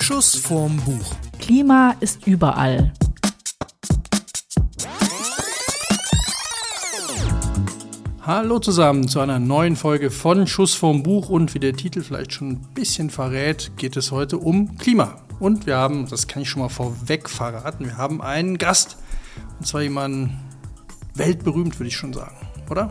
[0.00, 1.14] Schuss vorm Buch.
[1.38, 2.92] Klima ist überall.
[8.22, 12.32] Hallo zusammen zu einer neuen Folge von Schuss vorm Buch und wie der Titel vielleicht
[12.32, 15.20] schon ein bisschen verrät, geht es heute um Klima.
[15.38, 18.98] Und wir haben, das kann ich schon mal vorweg verraten, wir haben einen Gast.
[19.58, 20.38] Und zwar jemanden
[21.14, 22.36] weltberühmt, würde ich schon sagen,
[22.70, 22.90] oder?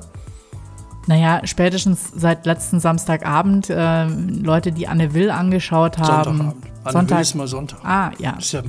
[1.07, 6.37] Naja, spätestens seit letzten Samstagabend äh, Leute, die Anne Will angeschaut haben.
[6.37, 6.65] Sonntagabend.
[6.83, 7.17] Anne Sonntag.
[7.17, 7.79] Will ist mal Sonntag.
[7.83, 8.33] Ah, ja.
[8.33, 8.61] Das, ja,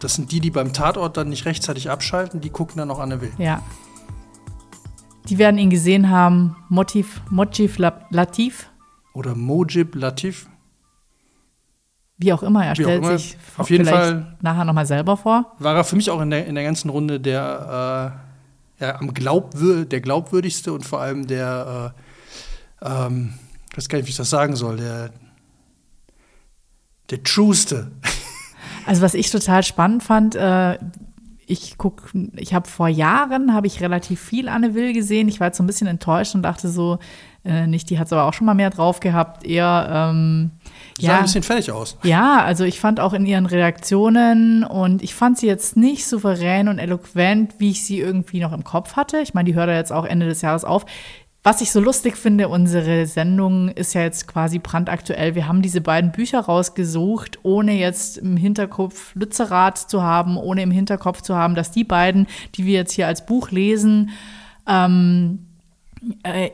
[0.00, 3.20] das sind die, die beim Tatort dann nicht rechtzeitig abschalten, die gucken dann noch Anne
[3.22, 3.32] Will.
[3.38, 3.62] Ja.
[5.28, 6.56] Die werden ihn gesehen haben.
[6.68, 8.68] Motiv, Motiv Latif,
[9.14, 10.48] Oder Mojib Latif.
[12.18, 12.64] wie auch immer.
[12.66, 13.18] Er Wie stellt immer.
[13.18, 15.52] sich Auf jeden Fall- nachher nochmal selber vor.
[15.58, 18.25] War er für mich auch in der, in der ganzen Runde der, äh,
[18.78, 21.94] ja, am glaubwür der glaubwürdigste und vor allem der,
[22.82, 23.34] äh, ähm,
[23.70, 25.10] ich weiß gar nicht, wie ich das sagen soll, der,
[27.10, 27.90] der trueste.
[28.88, 30.78] Also was ich total spannend fand, äh,
[31.46, 35.28] ich guck, ich habe vor Jahren habe ich relativ viel Anne Will gesehen.
[35.28, 36.98] Ich war jetzt so ein bisschen enttäuscht und dachte so,
[37.44, 39.44] äh, nicht, die hat es aber auch schon mal mehr drauf gehabt.
[39.44, 40.50] Eher ähm,
[40.98, 41.98] Sah ja, ein bisschen fertig aus.
[42.04, 46.68] ja, also ich fand auch in ihren Reaktionen und ich fand sie jetzt nicht souverän
[46.68, 49.18] und eloquent, wie ich sie irgendwie noch im Kopf hatte.
[49.18, 50.86] Ich meine, die hört ja jetzt auch Ende des Jahres auf.
[51.46, 55.36] Was ich so lustig finde, unsere Sendung ist ja jetzt quasi brandaktuell.
[55.36, 60.72] Wir haben diese beiden Bücher rausgesucht, ohne jetzt im Hinterkopf Lützerath zu haben, ohne im
[60.72, 64.10] Hinterkopf zu haben, dass die beiden, die wir jetzt hier als Buch lesen,
[64.66, 65.45] ähm, äh,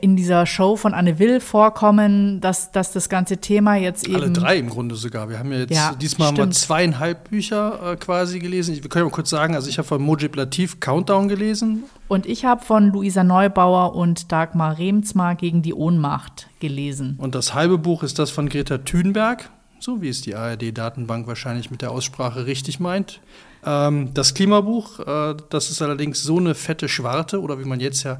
[0.01, 4.15] in dieser Show von Anne Will vorkommen, dass, dass das ganze Thema jetzt eben.
[4.15, 5.29] Alle drei im Grunde sogar.
[5.29, 6.55] Wir haben ja jetzt, Ja, diesmal haben wir stimmt.
[6.55, 8.73] zweieinhalb Bücher äh, quasi gelesen.
[8.73, 11.83] Ich, wir können ja mal kurz sagen, also ich habe von Mojib Latif Countdown gelesen.
[12.07, 17.15] Und ich habe von Luisa Neubauer und Dagmar Remzmar gegen die Ohnmacht gelesen.
[17.19, 21.69] Und das halbe Buch ist das von Greta Thunberg, so wie es die ARD-Datenbank wahrscheinlich
[21.69, 23.19] mit der Aussprache richtig meint.
[23.65, 28.03] Ähm, das Klimabuch, äh, das ist allerdings so eine fette Schwarte, oder wie man jetzt
[28.03, 28.19] ja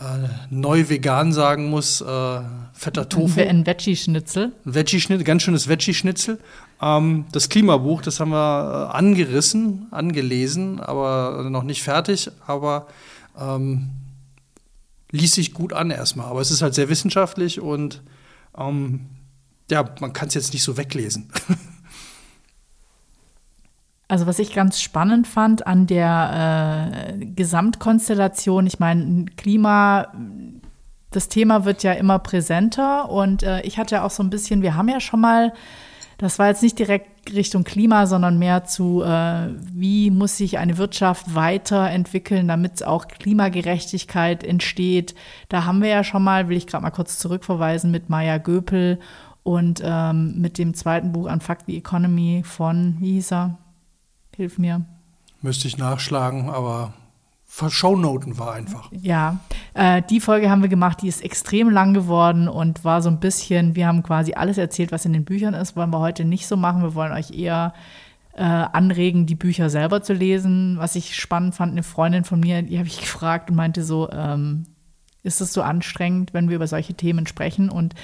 [0.00, 2.40] äh, neu vegan sagen muss, äh,
[2.72, 3.40] fetter Tofu.
[3.40, 4.52] Ein Veggie-Schnitzel.
[4.64, 6.38] Veggie-Schnitzel, ganz schönes Veggie-Schnitzel.
[6.80, 12.86] Ähm, das Klimabuch, das haben wir äh, angerissen, angelesen, aber noch nicht fertig, aber
[13.38, 13.90] ähm,
[15.10, 16.26] ließ sich gut an erstmal.
[16.26, 18.02] Aber es ist halt sehr wissenschaftlich und
[18.56, 19.06] ähm,
[19.70, 21.30] ja, man kann es jetzt nicht so weglesen.
[24.10, 30.08] Also was ich ganz spannend fand an der äh, Gesamtkonstellation, ich meine, Klima,
[31.12, 34.74] das Thema wird ja immer präsenter und äh, ich hatte auch so ein bisschen, wir
[34.74, 35.52] haben ja schon mal,
[36.18, 40.76] das war jetzt nicht direkt Richtung Klima, sondern mehr zu, äh, wie muss sich eine
[40.76, 45.14] Wirtschaft weiterentwickeln, damit auch Klimagerechtigkeit entsteht.
[45.48, 48.98] Da haben wir ja schon mal, will ich gerade mal kurz zurückverweisen, mit Maya Göpel
[49.44, 53.59] und ähm, mit dem zweiten Buch an Fuck the Economy von, wie hieß er?
[54.40, 54.86] Hilf mir.
[55.42, 56.94] Müsste ich nachschlagen, aber
[57.46, 58.90] Shownoten war einfach.
[58.90, 59.40] Ja,
[59.74, 63.20] äh, die Folge haben wir gemacht, die ist extrem lang geworden und war so ein
[63.20, 66.46] bisschen, wir haben quasi alles erzählt, was in den Büchern ist, wollen wir heute nicht
[66.46, 66.80] so machen.
[66.80, 67.74] Wir wollen euch eher
[68.32, 70.76] äh, anregen, die Bücher selber zu lesen.
[70.78, 74.10] Was ich spannend fand, eine Freundin von mir, die habe ich gefragt und meinte so,
[74.10, 74.64] ähm,
[75.22, 77.68] ist es so anstrengend, wenn wir über solche Themen sprechen?
[77.68, 77.94] Und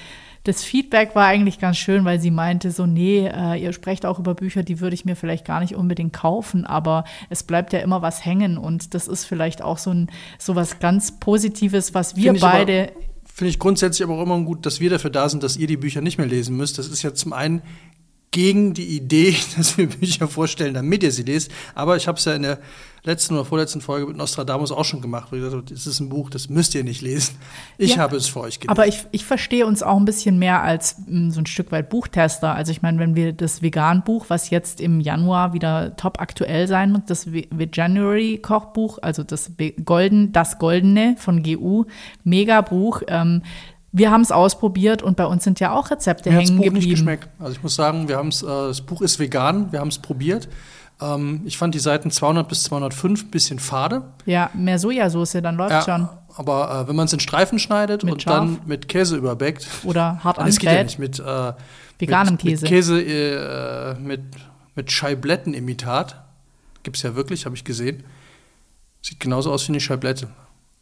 [0.47, 4.19] das Feedback war eigentlich ganz schön, weil sie meinte so, nee, äh, ihr sprecht auch
[4.19, 7.81] über Bücher, die würde ich mir vielleicht gar nicht unbedingt kaufen, aber es bleibt ja
[7.81, 10.09] immer was hängen und das ist vielleicht auch so ein
[10.39, 12.93] so was ganz Positives, was wir beide
[13.37, 15.77] Finde ich grundsätzlich aber auch immer gut, dass wir dafür da sind, dass ihr die
[15.77, 16.79] Bücher nicht mehr lesen müsst.
[16.79, 17.61] Das ist ja zum einen
[18.37, 21.51] gegen die Idee, dass wir Bücher vorstellen, damit ihr sie lest.
[21.75, 22.59] Aber ich habe es ja in der
[23.03, 26.01] letzten oder vorletzten Folge mit Nostradamus auch schon gemacht, wo ich gesagt habe, das ist
[26.01, 27.37] ein Buch, das müsst ihr nicht lesen.
[27.79, 28.03] Ich Ja.
[28.03, 28.69] habe es für euch gelesen.
[28.71, 31.89] Aber ich, ich verstehe uns auch ein bisschen mehr als mh, so ein Stück weit
[31.89, 32.55] Buchtester.
[32.55, 36.91] Also ich meine, wenn wir das Vegan-Buch, was jetzt im Januar wieder top aktuell sein
[36.93, 39.53] muss, das Veganuary-Kochbuch, also das
[39.85, 41.85] Golden, das Goldene von GU,
[42.25, 43.03] Mega-Buch.
[43.09, 43.43] Ähm,
[43.97, 46.59] wir haben es ausprobiert und bei uns sind ja auch Rezepte Mir hat das hängen
[46.59, 46.91] Buch nicht geblieben.
[46.93, 47.29] geschmeckt.
[47.39, 50.49] Also ich muss sagen, wir haben's, äh, das Buch ist vegan, wir haben es probiert.
[51.01, 54.03] Ähm, ich fand die Seiten 200 bis 205 ein bisschen fade.
[54.27, 56.09] Ja, mehr Sojasauce, dann läuft schon.
[56.37, 58.35] Aber äh, wenn man es in Streifen schneidet Mit und Schaf.
[58.35, 60.87] dann mit Käse überbackt, Oder hart das geht ja anbrät.
[60.87, 61.53] nicht mit äh,
[61.99, 62.63] Veganem mit, Käse.
[62.65, 64.21] Mit Käse äh, mit,
[64.75, 66.23] mit Scheiblettenimitat.
[66.83, 68.05] Gibt es ja wirklich, habe ich gesehen.
[69.01, 70.29] Sieht genauso aus wie eine Scheiblette.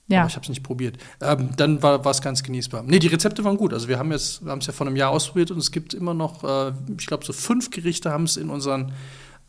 [0.06, 0.20] Ja.
[0.20, 0.98] Aber ich habe es nicht probiert.
[1.22, 2.82] Ähm, dann war es ganz genießbar.
[2.82, 3.72] Nee, die Rezepte waren gut.
[3.72, 5.94] Also wir haben jetzt, wir haben es ja vor einem Jahr ausprobiert und es gibt
[5.94, 8.92] immer noch, äh, ich glaube, so fünf Gerichte haben es in unseren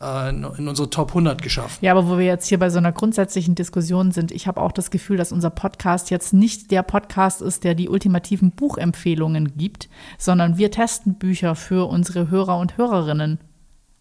[0.00, 1.82] äh, in, in, unsere Top 100 geschafft.
[1.82, 4.72] Ja, aber wo wir jetzt hier bei so einer grundsätzlichen Diskussion sind, ich habe auch
[4.72, 9.88] das Gefühl, dass unser Podcast jetzt nicht der Podcast ist, der die ultimativen Buchempfehlungen gibt,
[10.18, 13.38] sondern wir testen Bücher für unsere Hörer und Hörerinnen.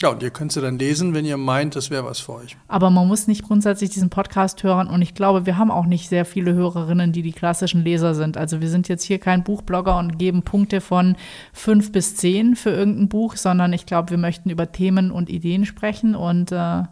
[0.01, 2.57] Ja, und ihr könnt sie dann lesen, wenn ihr meint, das wäre was für euch.
[2.67, 6.09] Aber man muss nicht grundsätzlich diesen Podcast hören und ich glaube, wir haben auch nicht
[6.09, 8.35] sehr viele Hörerinnen, die die klassischen Leser sind.
[8.35, 11.15] Also wir sind jetzt hier kein Buchblogger und geben Punkte von
[11.53, 15.65] fünf bis zehn für irgendein Buch, sondern ich glaube, wir möchten über Themen und Ideen
[15.65, 16.83] sprechen und äh,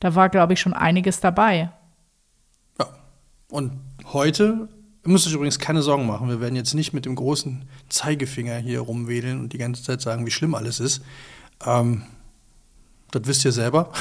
[0.00, 1.70] da war, glaube ich, schon einiges dabei.
[2.78, 2.88] Ja,
[3.48, 3.72] und
[4.12, 4.68] heute
[5.02, 6.28] Ihr müsst euch übrigens keine Sorgen machen.
[6.28, 10.26] Wir werden jetzt nicht mit dem großen Zeigefinger hier rumwedeln und die ganze Zeit sagen,
[10.26, 11.02] wie schlimm alles ist.
[11.64, 12.02] Ähm,
[13.12, 13.92] das wisst ihr selber.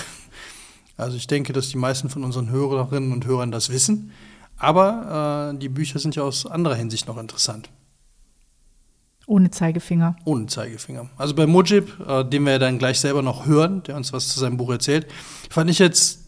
[0.98, 4.12] Also ich denke, dass die meisten von unseren Hörerinnen und Hörern das wissen.
[4.58, 7.70] Aber äh, die Bücher sind ja aus anderer Hinsicht noch interessant.
[9.26, 10.18] Ohne Zeigefinger.
[10.26, 11.08] Ohne Zeigefinger.
[11.16, 14.28] Also bei Mujib, äh, den wir ja dann gleich selber noch hören, der uns was
[14.28, 15.08] zu seinem Buch erzählt,
[15.50, 16.26] fand ich jetzt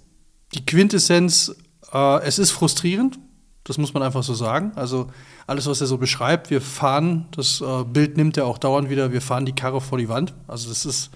[0.54, 1.54] die Quintessenz,
[1.92, 3.20] äh, es ist frustrierend,
[3.64, 4.72] das muss man einfach so sagen.
[4.76, 5.08] Also
[5.48, 9.12] alles, was er so beschreibt, wir fahren, das äh, Bild nimmt er auch dauernd wieder,
[9.12, 10.34] wir fahren die Karre vor die Wand.
[10.48, 11.10] Also das ist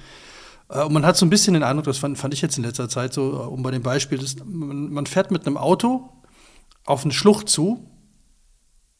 [0.67, 2.89] und man hat so ein bisschen den Eindruck, das fand, fand ich jetzt in letzter
[2.89, 6.09] Zeit so, äh, um bei dem Beispiel, das, man fährt mit einem Auto
[6.85, 7.85] auf eine Schlucht zu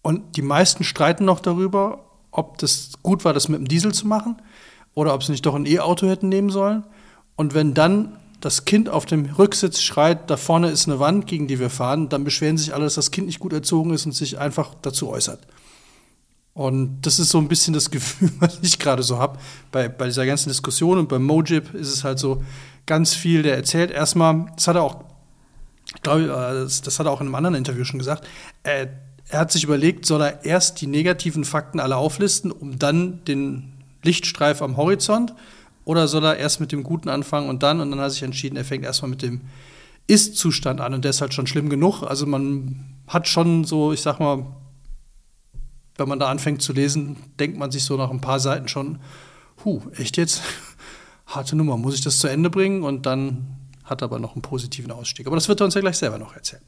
[0.01, 4.07] und die meisten streiten noch darüber, ob das gut war, das mit dem Diesel zu
[4.07, 4.41] machen
[4.93, 6.83] oder ob sie nicht doch ein E-Auto hätten nehmen sollen.
[7.35, 11.47] Und wenn dann das Kind auf dem Rücksitz schreit, da vorne ist eine Wand, gegen
[11.47, 14.11] die wir fahren, dann beschweren sich alle, dass das Kind nicht gut erzogen ist und
[14.11, 15.39] sich einfach dazu äußert.
[16.55, 19.37] Und das ist so ein bisschen das Gefühl, was ich gerade so habe
[19.71, 20.97] bei, bei dieser ganzen Diskussion.
[20.97, 22.43] Und beim Mojib ist es halt so
[22.85, 25.03] ganz viel, der erzählt erstmal, das hat er auch,
[26.01, 28.25] glaube ich, äh, das, das, hat er auch in einem anderen Interview schon gesagt,
[28.63, 28.87] er,
[29.27, 33.73] er hat sich überlegt, soll er erst die negativen Fakten alle auflisten, um dann den
[34.03, 35.33] Lichtstreif am Horizont,
[35.83, 38.23] oder soll er erst mit dem Guten anfangen und dann, und dann hat er sich
[38.23, 39.41] entschieden, er fängt erstmal mit dem
[40.07, 42.01] Ist-Zustand an und der ist halt schon schlimm genug.
[42.01, 44.45] Also man hat schon so, ich sag mal,
[45.97, 48.99] wenn man da anfängt zu lesen, denkt man sich so nach ein paar Seiten schon,
[49.63, 50.41] huh, echt jetzt?
[51.27, 52.83] Harte Nummer, muss ich das zu Ende bringen?
[52.83, 55.27] Und dann hat er aber noch einen positiven Ausstieg.
[55.27, 56.63] Aber das wird er uns ja gleich selber noch erzählen.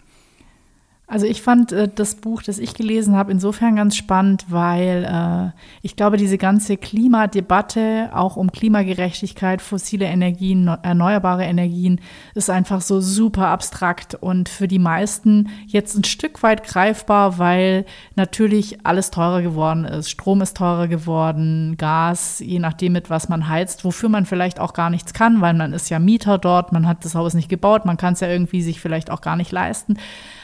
[1.10, 5.58] Also ich fand äh, das Buch, das ich gelesen habe, insofern ganz spannend, weil äh,
[5.82, 12.02] ich glaube, diese ganze Klimadebatte, auch um Klimagerechtigkeit, fossile Energien, erneuerbare Energien,
[12.36, 17.86] ist einfach so super abstrakt und für die meisten jetzt ein Stück weit greifbar, weil
[18.18, 20.10] natürlich alles teurer geworden ist.
[20.10, 24.74] Strom ist teurer geworden, Gas, je nachdem mit was man heizt, wofür man vielleicht auch
[24.74, 27.86] gar nichts kann, weil man ist ja Mieter dort, man hat das Haus nicht gebaut,
[27.86, 29.96] man kann es ja irgendwie sich vielleicht auch gar nicht leisten.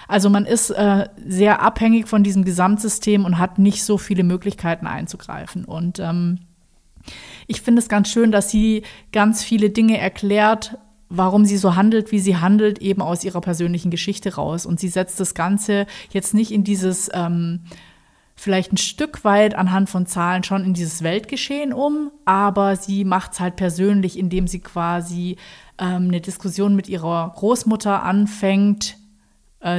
[0.08, 4.88] Also man ist äh, sehr abhängig von diesem Gesamtsystem und hat nicht so viele Möglichkeiten
[4.88, 5.66] einzugreifen.
[5.66, 6.40] Und ähm,
[7.48, 10.78] ich finde es ganz schön, dass sie ganz viele Dinge erklärt,
[11.10, 14.66] warum sie so handelt, wie sie handelt, eben aus ihrer persönlichen Geschichte raus.
[14.66, 17.62] Und sie setzt das Ganze jetzt nicht in dieses ähm,
[18.36, 23.34] vielleicht ein Stück weit anhand von Zahlen schon in dieses Weltgeschehen um, aber sie macht
[23.34, 25.38] es halt persönlich, indem sie quasi
[25.78, 28.98] ähm, eine Diskussion mit ihrer Großmutter anfängt,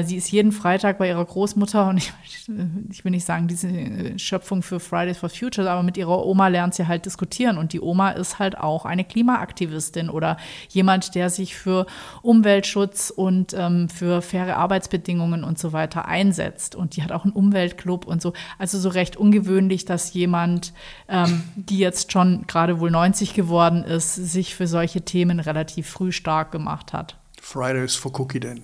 [0.03, 2.13] sie ist jeden Freitag bei ihrer Großmutter und ich,
[2.91, 6.75] ich, will nicht sagen, diese Schöpfung für Fridays for Future, aber mit ihrer Oma lernt
[6.75, 10.39] sie halt diskutieren und die Oma ist halt auch eine Klimaaktivistin oder
[10.71, 11.87] jemand, der sich für
[12.23, 17.35] Umweltschutz und ähm, für faire Arbeitsbedingungen und so weiter einsetzt und die hat auch einen
[17.35, 18.33] Umweltclub und so.
[18.59, 20.73] Also so recht ungewöhnlich, dass jemand,
[21.09, 26.13] ähm, die jetzt schon gerade wohl 90 geworden ist, sich für solche Themen relativ früh
[26.13, 27.17] stark gemacht hat.
[27.41, 28.63] Fridays for Cookie Day.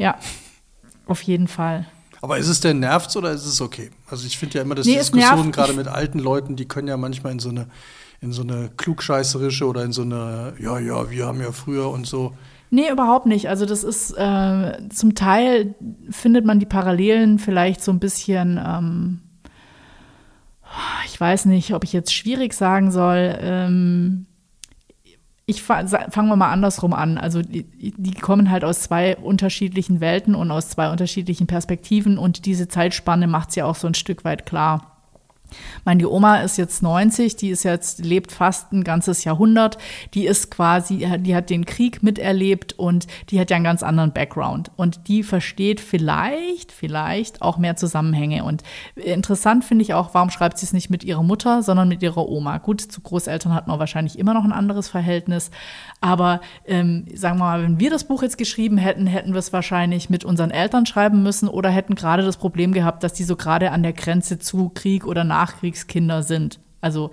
[0.00, 0.16] Ja,
[1.06, 1.86] auf jeden Fall.
[2.22, 3.90] Aber ist es denn nervt oder ist es okay?
[4.08, 6.96] Also ich finde ja immer, dass nee, Diskussionen gerade mit alten Leuten, die können ja
[6.96, 7.68] manchmal in so eine
[8.22, 12.06] in so eine klugscheißerische oder in so eine, ja, ja, wir haben ja früher und
[12.06, 12.32] so.
[12.70, 13.48] Nee, überhaupt nicht.
[13.48, 15.74] Also das ist äh, zum Teil
[16.10, 19.20] findet man die Parallelen vielleicht so ein bisschen, ähm,
[21.06, 23.38] ich weiß nicht, ob ich jetzt schwierig sagen soll.
[23.40, 24.26] Ähm,
[25.46, 27.18] ich fangen wir mal andersrum an.
[27.18, 32.46] Also die, die, kommen halt aus zwei unterschiedlichen Welten und aus zwei unterschiedlichen Perspektiven und
[32.46, 34.89] diese Zeitspanne macht es ja auch so ein Stück weit klar.
[35.84, 39.78] Meine, die Oma ist jetzt 90, die ist jetzt, lebt fast ein ganzes Jahrhundert.
[40.14, 44.12] Die ist quasi, die hat den Krieg miterlebt und die hat ja einen ganz anderen
[44.12, 44.70] Background.
[44.76, 48.44] Und die versteht vielleicht, vielleicht auch mehr Zusammenhänge.
[48.44, 48.62] Und
[48.96, 52.28] interessant finde ich auch, warum schreibt sie es nicht mit ihrer Mutter, sondern mit ihrer
[52.28, 52.58] Oma?
[52.58, 55.50] Gut, zu Großeltern hat man wahrscheinlich immer noch ein anderes Verhältnis.
[56.00, 59.52] Aber ähm, sagen wir mal, wenn wir das Buch jetzt geschrieben hätten, hätten wir es
[59.52, 63.36] wahrscheinlich mit unseren Eltern schreiben müssen oder hätten gerade das Problem gehabt, dass die so
[63.36, 66.60] gerade an der Grenze zu Krieg oder Nachkriegskinder sind.
[66.80, 67.10] Also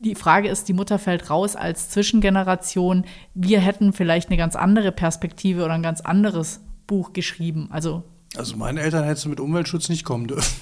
[0.00, 3.04] die Frage ist, die Mutter fällt raus als Zwischengeneration.
[3.34, 7.68] Wir hätten vielleicht eine ganz andere Perspektive oder ein ganz anderes Buch geschrieben.
[7.70, 8.02] Also,
[8.36, 10.60] also meine Eltern hätten mit Umweltschutz nicht kommen dürfen.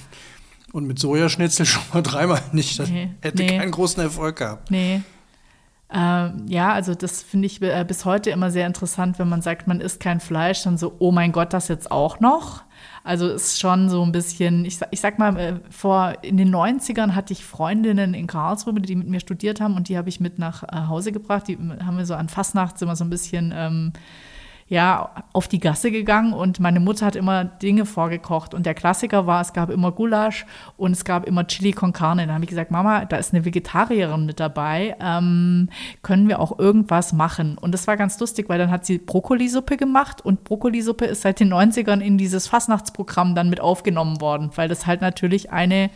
[0.71, 2.77] Und mit Sojaschnitzel schon mal dreimal nicht.
[2.77, 3.57] Das nee, hätte nee.
[3.57, 4.69] keinen großen Erfolg gehabt.
[4.69, 5.01] Nee.
[5.91, 9.67] Ähm, ja, also das finde ich äh, bis heute immer sehr interessant, wenn man sagt,
[9.67, 12.61] man isst kein Fleisch, dann so, oh mein Gott, das jetzt auch noch.
[13.03, 17.15] Also ist schon so ein bisschen, ich, ich sag mal, äh, vor in den 90ern
[17.15, 20.39] hatte ich Freundinnen in Karlsruhe, die mit mir studiert haben und die habe ich mit
[20.39, 21.47] nach äh, Hause gebracht.
[21.47, 23.93] Die haben wir so an Fastnachts immer so ein bisschen ähm,
[24.69, 28.53] ja, auf die Gasse gegangen und meine Mutter hat immer Dinge vorgekocht.
[28.53, 30.45] Und der Klassiker war, es gab immer Gulasch
[30.77, 32.27] und es gab immer Chili con Carne.
[32.27, 34.95] Da habe ich gesagt, Mama, da ist eine Vegetarierin mit dabei.
[35.01, 35.69] Ähm,
[36.03, 37.57] können wir auch irgendwas machen?
[37.57, 41.39] Und das war ganz lustig, weil dann hat sie Brokkolisuppe gemacht und Brokkolisuppe ist seit
[41.39, 45.89] den 90ern in dieses Fastnachtsprogramm dann mit aufgenommen worden, weil das halt natürlich eine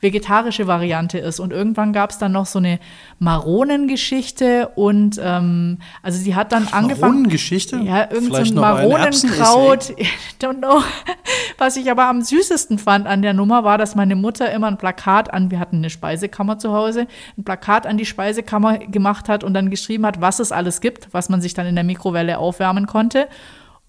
[0.00, 1.40] vegetarische Variante ist.
[1.40, 2.80] Und irgendwann gab es dann noch so eine
[3.18, 7.22] Maronengeschichte und ähm, also sie hat dann angefangen.
[7.22, 7.76] Maronengeschichte?
[7.78, 9.90] Ja, irgendein so Maronenkraut.
[9.98, 10.06] I
[10.40, 10.82] don't know.
[11.58, 14.78] Was ich aber am süßesten fand an der Nummer war, dass meine Mutter immer ein
[14.78, 19.44] Plakat an, wir hatten eine Speisekammer zu Hause, ein Plakat an die Speisekammer gemacht hat
[19.44, 22.38] und dann geschrieben hat, was es alles gibt, was man sich dann in der Mikrowelle
[22.38, 23.28] aufwärmen konnte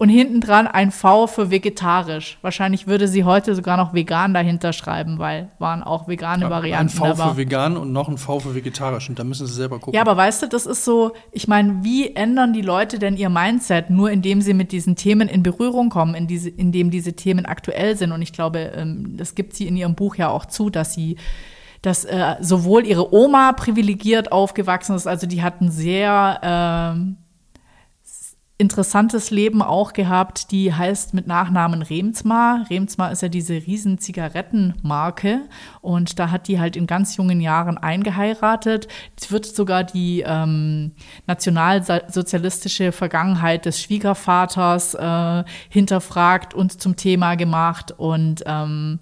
[0.01, 2.39] und hinten dran ein V für vegetarisch.
[2.41, 6.87] Wahrscheinlich würde sie heute sogar noch vegan dahinter schreiben, weil waren auch vegane Varianten.
[6.87, 7.29] Ein V dabei.
[7.29, 9.93] für vegan und noch ein V für vegetarisch und da müssen sie selber gucken.
[9.93, 13.29] Ja, aber weißt du, das ist so, ich meine, wie ändern die Leute denn ihr
[13.29, 17.45] Mindset, nur indem sie mit diesen Themen in Berührung kommen, in diese, indem diese Themen
[17.45, 18.11] aktuell sind.
[18.11, 21.17] Und ich glaube, ähm, das gibt sie in ihrem Buch ja auch zu, dass sie
[21.83, 27.20] dass äh, sowohl ihre Oma privilegiert aufgewachsen ist, also die hatten sehr äh,
[28.61, 32.67] interessantes Leben auch gehabt, die heißt mit Nachnamen Remsmar.
[32.69, 35.41] Remsmar ist ja diese riesen Zigarettenmarke
[35.81, 38.87] und da hat die halt in ganz jungen Jahren eingeheiratet.
[39.19, 40.91] Es wird sogar die ähm,
[41.25, 48.99] nationalsozialistische Vergangenheit des Schwiegervaters äh, hinterfragt und zum Thema gemacht und ähm,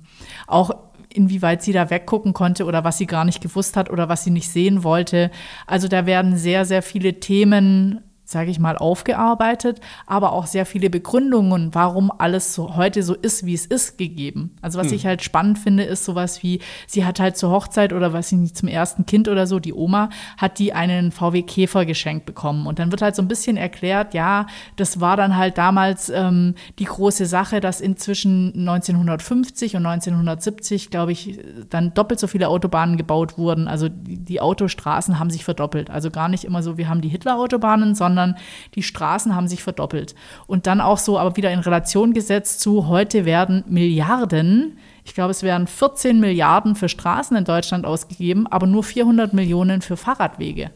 [0.47, 0.71] auch
[1.13, 4.31] inwieweit sie da weggucken konnte oder was sie gar nicht gewusst hat oder was sie
[4.31, 5.31] nicht sehen wollte.
[5.67, 10.91] Also da werden sehr, sehr viele Themen sage ich mal, aufgearbeitet, aber auch sehr viele
[10.91, 14.55] Begründungen, warum alles so heute so ist, wie es ist, gegeben.
[14.61, 14.93] Also was hm.
[14.93, 18.35] ich halt spannend finde, ist sowas wie, sie hat halt zur Hochzeit oder was sie
[18.35, 22.67] nicht zum ersten Kind oder so, die Oma, hat die einen VW Käfer geschenkt bekommen.
[22.67, 24.45] Und dann wird halt so ein bisschen erklärt, ja,
[24.75, 31.13] das war dann halt damals ähm, die große Sache, dass inzwischen 1950 und 1970, glaube
[31.13, 31.39] ich,
[31.71, 33.67] dann doppelt so viele Autobahnen gebaut wurden.
[33.67, 35.89] Also die, die Autostraßen haben sich verdoppelt.
[35.89, 38.35] Also gar nicht immer so, wir haben die Hitler-Autobahnen, sondern sondern
[38.75, 40.15] die Straßen haben sich verdoppelt.
[40.47, 45.31] Und dann auch so, aber wieder in Relation gesetzt zu, heute werden Milliarden, ich glaube,
[45.31, 50.71] es werden 14 Milliarden für Straßen in Deutschland ausgegeben, aber nur 400 Millionen für Fahrradwege.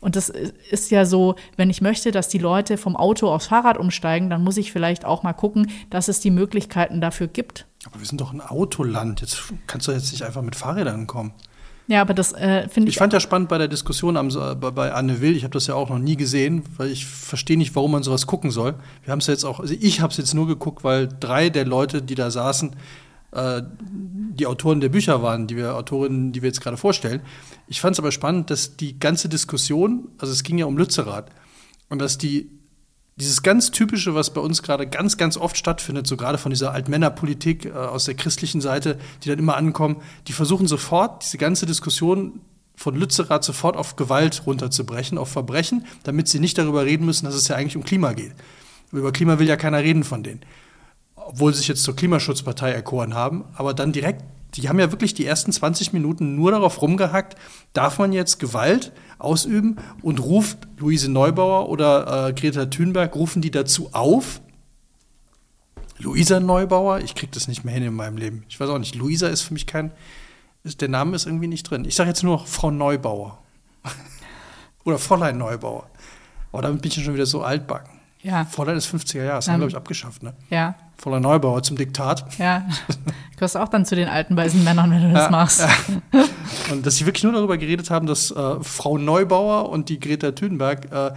[0.00, 3.78] Und das ist ja so, wenn ich möchte, dass die Leute vom Auto aufs Fahrrad
[3.78, 7.66] umsteigen, dann muss ich vielleicht auch mal gucken, dass es die Möglichkeiten dafür gibt.
[7.84, 9.22] Aber wir sind doch ein Autoland.
[9.22, 11.32] Jetzt kannst du jetzt nicht einfach mit Fahrrädern kommen.
[11.88, 12.94] Ja, aber das äh, finde ich.
[12.94, 14.28] Ich fand ja spannend bei der Diskussion am,
[14.60, 15.34] bei Anne Will.
[15.34, 18.26] Ich habe das ja auch noch nie gesehen, weil ich verstehe nicht, warum man sowas
[18.26, 18.74] gucken soll.
[19.04, 21.64] Wir haben es jetzt auch, also ich habe es jetzt nur geguckt, weil drei der
[21.64, 22.76] Leute, die da saßen,
[23.32, 27.22] äh, die Autoren der Bücher waren, die wir Autorinnen, die wir jetzt gerade vorstellen.
[27.68, 31.30] Ich fand es aber spannend, dass die ganze Diskussion, also es ging ja um Lützerath,
[31.88, 32.50] und dass die
[33.20, 36.72] dieses ganz typische, was bei uns gerade ganz, ganz oft stattfindet, so gerade von dieser
[36.72, 41.66] Altmännerpolitik äh, aus der christlichen Seite, die dann immer ankommen, die versuchen sofort diese ganze
[41.66, 42.40] Diskussion
[42.76, 47.34] von Lützerath sofort auf Gewalt runterzubrechen, auf Verbrechen, damit sie nicht darüber reden müssen, dass
[47.34, 48.32] es ja eigentlich um Klima geht.
[48.92, 50.40] Über Klima will ja keiner reden von denen.
[51.16, 54.22] Obwohl sie sich jetzt zur Klimaschutzpartei erkoren haben, aber dann direkt
[54.54, 57.36] die haben ja wirklich die ersten 20 Minuten nur darauf rumgehackt,
[57.72, 63.50] darf man jetzt Gewalt ausüben und ruft Luise Neubauer oder äh, Greta Thunberg, rufen die
[63.50, 64.40] dazu auf?
[65.98, 67.00] Luisa Neubauer?
[67.00, 68.44] Ich krieg das nicht mehr hin in meinem Leben.
[68.48, 68.94] Ich weiß auch nicht.
[68.94, 69.90] Luisa ist für mich kein,
[70.62, 71.84] ist, der Name ist irgendwie nicht drin.
[71.84, 73.42] Ich sage jetzt nur Frau Neubauer.
[74.84, 75.90] oder Fräulein Neubauer.
[76.52, 77.98] Aber damit bin ich schon wieder so altbacken.
[78.22, 78.44] Ja.
[78.44, 80.34] Fräulein ist 50er Jahre, das haben wir, glaube ich, abgeschafft, ne?
[80.50, 80.74] Ja.
[80.98, 82.24] Voller Neubauer zum Diktat.
[82.38, 82.66] Ja.
[82.88, 82.94] Du
[83.36, 85.60] gehörst auch dann zu den alten weisen Männern, wenn du das ja, machst.
[85.60, 86.24] Ja.
[86.72, 90.32] Und dass sie wirklich nur darüber geredet haben, dass äh, Frau Neubauer und die Greta
[90.32, 91.12] Thunberg äh,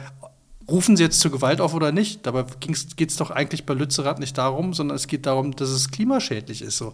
[0.69, 2.25] rufen sie jetzt zur Gewalt auf oder nicht.
[2.25, 5.89] Dabei geht es doch eigentlich bei Lützerath nicht darum, sondern es geht darum, dass es
[5.89, 6.77] klimaschädlich ist.
[6.77, 6.93] So.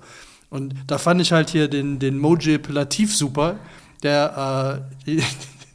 [0.50, 3.58] Und da fand ich halt hier den, den Mojib Latif super,
[4.03, 5.22] der äh,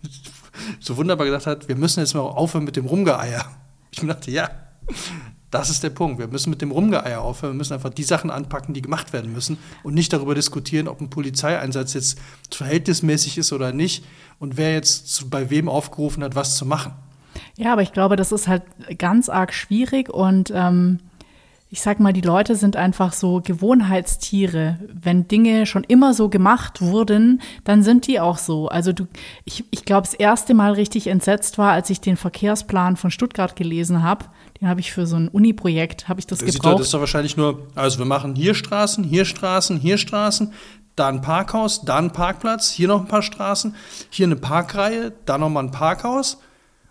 [0.80, 3.44] so wunderbar gesagt hat, wir müssen jetzt mal aufhören mit dem Rumgeeier.
[3.90, 4.50] Ich dachte, ja,
[5.52, 6.18] Das ist der Punkt.
[6.18, 7.52] Wir müssen mit dem Rumgeeier aufhören.
[7.52, 11.00] Wir müssen einfach die Sachen anpacken, die gemacht werden müssen und nicht darüber diskutieren, ob
[11.02, 12.18] ein Polizeieinsatz jetzt
[12.50, 14.02] verhältnismäßig ist oder nicht
[14.38, 16.94] und wer jetzt bei wem aufgerufen hat, was zu machen.
[17.58, 18.62] Ja, aber ich glaube, das ist halt
[18.98, 21.00] ganz arg schwierig und ähm,
[21.68, 24.78] ich sag mal, die Leute sind einfach so Gewohnheitstiere.
[24.92, 28.68] Wenn Dinge schon immer so gemacht wurden, dann sind die auch so.
[28.68, 29.06] Also du,
[29.46, 33.56] ich, ich glaube, das erste Mal richtig entsetzt war, als ich den Verkehrsplan von Stuttgart
[33.56, 34.26] gelesen habe.
[34.62, 36.78] Den habe ich für so ein Uni-Projekt, habe ich das, das gebraucht.
[36.78, 40.52] Das ist doch wahrscheinlich nur, also wir machen hier Straßen, hier Straßen, hier Straßen,
[40.94, 43.74] da ein Parkhaus, da ein Parkplatz, hier noch ein paar Straßen,
[44.08, 46.38] hier eine Parkreihe, da nochmal ein Parkhaus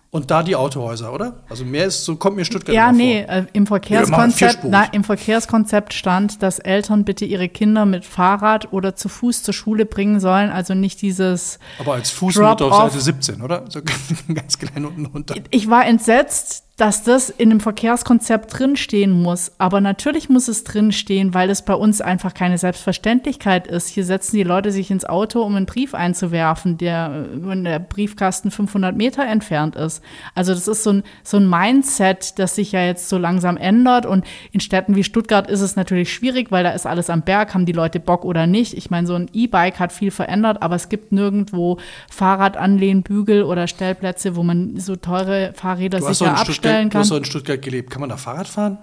[0.10, 1.44] und da die Autohäuser, oder?
[1.50, 5.94] Also mehr ist, so kommt mir Stuttgart Ja, nee, äh, im, Verkehrskonzept, na, im Verkehrskonzept
[5.94, 10.50] stand, dass Eltern bitte ihre Kinder mit Fahrrad oder zu Fuß zur Schule bringen sollen,
[10.50, 13.64] also nicht dieses Aber als Fußnote auf Seite 17, oder?
[13.70, 13.80] So
[14.34, 15.36] ganz klein unten runter.
[15.52, 19.52] Ich war entsetzt, dass das in einem Verkehrskonzept drinstehen muss.
[19.60, 23.88] Aber natürlich muss es drinstehen, weil es bei uns einfach keine Selbstverständlichkeit ist.
[23.90, 28.50] Hier setzen die Leute sich ins Auto, um einen Brief einzuwerfen, der, wenn der Briefkasten
[28.50, 30.02] 500 Meter entfernt ist.
[30.34, 34.08] Also das ist so ein, so ein Mindset, das sich ja jetzt so langsam ändert.
[34.08, 37.54] Und in Städten wie Stuttgart ist es natürlich schwierig, weil da ist alles am Berg,
[37.54, 38.74] haben die Leute Bock oder nicht.
[38.74, 41.78] Ich meine, so ein E-Bike hat viel verändert, aber es gibt nirgendwo
[42.10, 47.02] Fahrradanlehnbügel oder Stellplätze, wo man so teure Fahrräder sicher abstellt vorstellen kann.
[47.04, 47.90] Du hast in Stuttgart gelebt.
[47.90, 48.78] Kann man da Fahrrad fahren?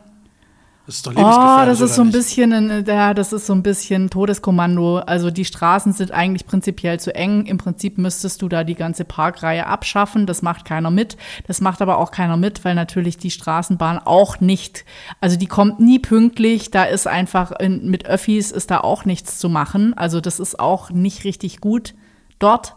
[0.89, 4.09] Das ist doch Oh, das ist so ein bisschen, ja, das ist so ein bisschen
[4.09, 5.01] Todeskommando.
[5.01, 7.45] Also die Straßen sind eigentlich prinzipiell zu eng.
[7.45, 10.25] Im Prinzip müsstest du da die ganze Parkreihe abschaffen.
[10.25, 11.19] Das macht keiner mit.
[11.47, 14.87] Das macht aber auch keiner mit, weil natürlich die Straßenbahn auch nicht,
[15.21, 16.71] also die kommt nie pünktlich.
[16.71, 19.93] Da ist einfach in, mit Öffis ist da auch nichts zu machen.
[19.93, 21.93] Also das ist auch nicht richtig gut
[22.39, 22.77] dort.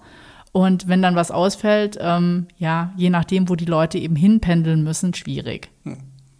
[0.51, 5.13] Und wenn dann was ausfällt, ähm, ja, je nachdem, wo die Leute eben hinpendeln müssen,
[5.13, 5.69] schwierig.
[5.83, 5.97] Hm.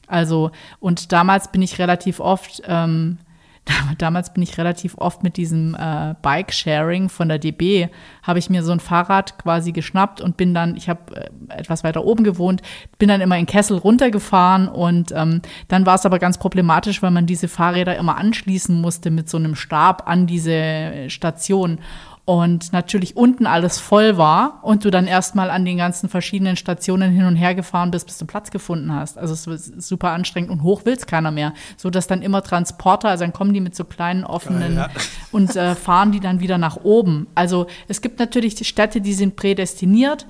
[0.07, 0.51] Also,
[0.81, 3.19] und damals bin ich relativ oft, ähm,
[3.97, 7.87] damals bin ich relativ oft mit diesem äh, Bike-Sharing von der DB,
[8.21, 11.85] habe ich mir so ein Fahrrad quasi geschnappt und bin dann, ich habe äh, etwas
[11.85, 12.61] weiter oben gewohnt,
[12.97, 17.11] bin dann immer in Kessel runtergefahren und ähm, dann war es aber ganz problematisch, weil
[17.11, 21.79] man diese Fahrräder immer anschließen musste mit so einem Stab an diese Station
[22.31, 27.11] und natürlich unten alles voll war und du dann erstmal an den ganzen verschiedenen Stationen
[27.11, 29.17] hin und her gefahren bist, bis du Platz gefunden hast.
[29.17, 31.53] Also es ist super anstrengend und hoch will es keiner mehr.
[31.75, 35.01] So dass dann immer Transporter, also dann kommen die mit so kleinen offenen Geil, ja.
[35.33, 37.27] und äh, fahren die dann wieder nach oben.
[37.35, 40.25] Also es gibt natürlich die Städte, die sind prädestiniert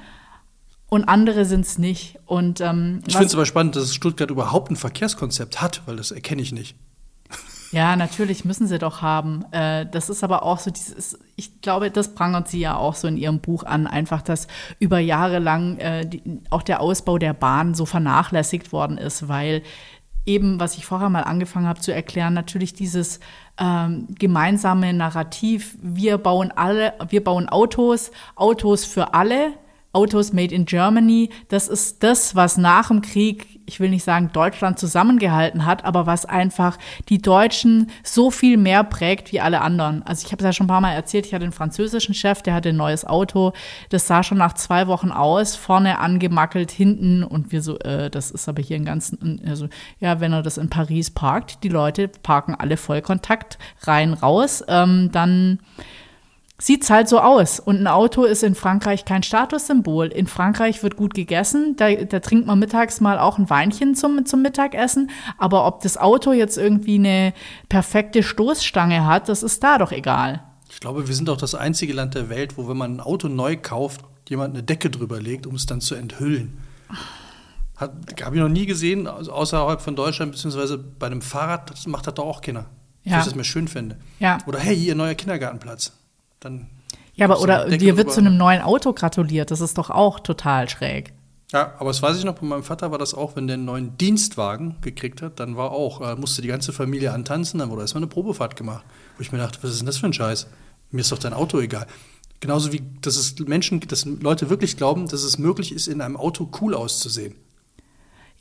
[0.90, 2.18] und andere sind es nicht.
[2.26, 6.10] Und, ähm, ich finde es aber spannend, dass Stuttgart überhaupt ein Verkehrskonzept hat, weil das
[6.10, 6.76] erkenne ich nicht.
[7.72, 9.46] Ja, natürlich müssen sie doch haben.
[9.52, 13.08] Äh, das ist aber auch so dieses, ich glaube, das prangert sie ja auch so
[13.08, 14.48] in ihrem Buch an, einfach, dass
[14.80, 16.08] über Jahre lang äh,
[16.50, 19.64] auch der Ausbau der Bahn so vernachlässigt worden ist, weil
[20.26, 23.20] eben, was ich vorher mal angefangen habe zu erklären, natürlich dieses
[23.58, 29.54] ähm, gemeinsame Narrativ, wir bauen alle, wir bauen Autos, Autos für alle,
[29.94, 34.32] Autos made in Germany, das ist das, was nach dem Krieg ich will nicht sagen,
[34.34, 36.78] Deutschland zusammengehalten hat, aber was einfach
[37.08, 40.04] die Deutschen so viel mehr prägt wie alle anderen.
[40.04, 42.42] Also ich habe es ja schon ein paar Mal erzählt, ich hatte einen französischen Chef,
[42.42, 43.54] der hatte ein neues Auto,
[43.90, 48.32] das sah schon nach zwei Wochen aus, vorne angemackelt, hinten und wir so, äh, das
[48.32, 49.68] ist aber hier ein ganzen, also
[50.00, 55.10] ja, wenn er das in Paris parkt, die Leute parken alle Vollkontakt rein, raus, ähm,
[55.14, 55.60] dann
[56.62, 57.60] sieht es halt so aus.
[57.60, 60.08] Und ein Auto ist in Frankreich kein Statussymbol.
[60.08, 64.26] In Frankreich wird gut gegessen, da, da, trinkt man mittags mal auch ein Weinchen zum,
[64.26, 65.10] zum Mittagessen.
[65.40, 67.34] Aber ob das Auto jetzt irgendwie eine
[67.68, 70.44] perfekte Stoßstange hat, das ist da doch egal.
[70.70, 73.28] Ich glaube, wir sind auch das einzige Land der Welt, wo, wenn man ein Auto
[73.28, 76.60] neu kauft, jemand eine Decke drüber legt, um es dann zu enthüllen.
[77.76, 77.96] Habe
[78.36, 82.26] ich noch nie gesehen, außerhalb von Deutschland, beziehungsweise bei einem Fahrrad, das macht das doch
[82.26, 82.68] auch keiner.
[83.04, 83.18] Ja.
[83.18, 83.98] Ich das mir schön finde.
[84.20, 84.38] Ja.
[84.46, 85.92] Oder hey, hier neuer Kindergartenplatz
[86.42, 86.70] dann.
[87.14, 89.52] Ja, aber oder dir wird zu einem neuen Auto gratuliert.
[89.52, 91.14] Das ist doch auch total schräg.
[91.52, 93.66] Ja, aber das weiß ich noch, bei meinem Vater war das auch, wenn der einen
[93.66, 97.82] neuen Dienstwagen gekriegt hat, dann war auch, äh, musste die ganze Familie antanzen, dann wurde
[97.82, 98.86] erstmal eine Probefahrt gemacht.
[99.18, 100.48] Wo ich mir dachte, was ist denn das für ein Scheiß?
[100.92, 101.88] Mir ist doch dein Auto egal.
[102.40, 106.16] Genauso wie, dass es Menschen, dass Leute wirklich glauben, dass es möglich ist, in einem
[106.16, 107.36] Auto cool auszusehen.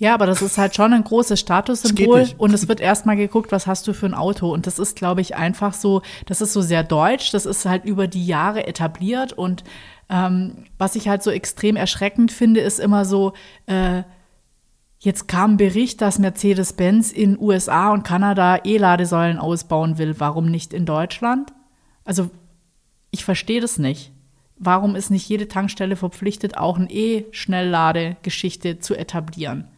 [0.00, 3.66] Ja, aber das ist halt schon ein großes Statussymbol und es wird erstmal geguckt, was
[3.66, 6.62] hast du für ein Auto und das ist, glaube ich, einfach so, das ist so
[6.62, 9.62] sehr deutsch, das ist halt über die Jahre etabliert und
[10.08, 13.34] ähm, was ich halt so extrem erschreckend finde, ist immer so,
[13.66, 14.02] äh,
[15.02, 20.16] Jetzt kam ein Bericht, dass Mercedes-Benz in USA und Kanada E-Ladesäulen ausbauen will.
[20.20, 21.54] Warum nicht in Deutschland?
[22.04, 22.28] Also,
[23.10, 24.12] ich verstehe das nicht.
[24.58, 29.68] Warum ist nicht jede Tankstelle verpflichtet, auch eine E-Schnellladegeschichte zu etablieren?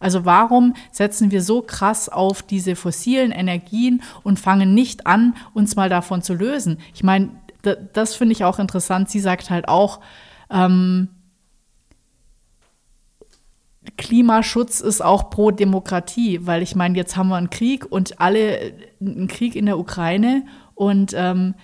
[0.00, 5.76] Also warum setzen wir so krass auf diese fossilen Energien und fangen nicht an, uns
[5.76, 6.78] mal davon zu lösen?
[6.94, 7.28] Ich meine,
[7.92, 9.10] das finde ich auch interessant.
[9.10, 10.00] Sie sagt halt auch,
[10.50, 11.08] ähm,
[13.98, 18.72] Klimaschutz ist auch pro Demokratie, weil ich meine, jetzt haben wir einen Krieg und alle
[19.00, 21.54] einen Krieg in der Ukraine und ähm,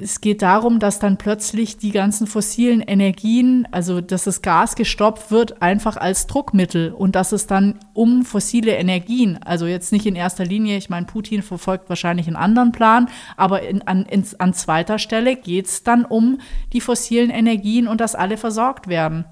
[0.00, 5.30] es geht darum, dass dann plötzlich die ganzen fossilen Energien, also dass das Gas gestoppt
[5.30, 10.16] wird, einfach als Druckmittel und dass es dann um fossile Energien, also jetzt nicht in
[10.16, 14.54] erster Linie, ich meine, Putin verfolgt wahrscheinlich einen anderen Plan, aber in, an, in, an
[14.54, 16.40] zweiter Stelle geht es dann um
[16.72, 19.24] die fossilen Energien und dass alle versorgt werden.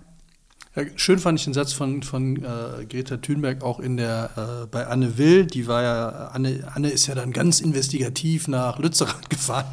[0.78, 4.66] Ja, schön fand ich den Satz von, von äh, Greta Thunberg auch in der, äh,
[4.66, 5.44] bei Anne Will.
[5.44, 9.66] Die war ja, Anne, Anne ist ja dann ganz investigativ nach Lützerath gefahren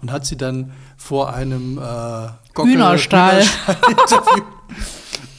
[0.00, 1.80] und hat sie dann vor einem äh,
[2.54, 4.42] Gockel, Hühnerstall, Hühnerstall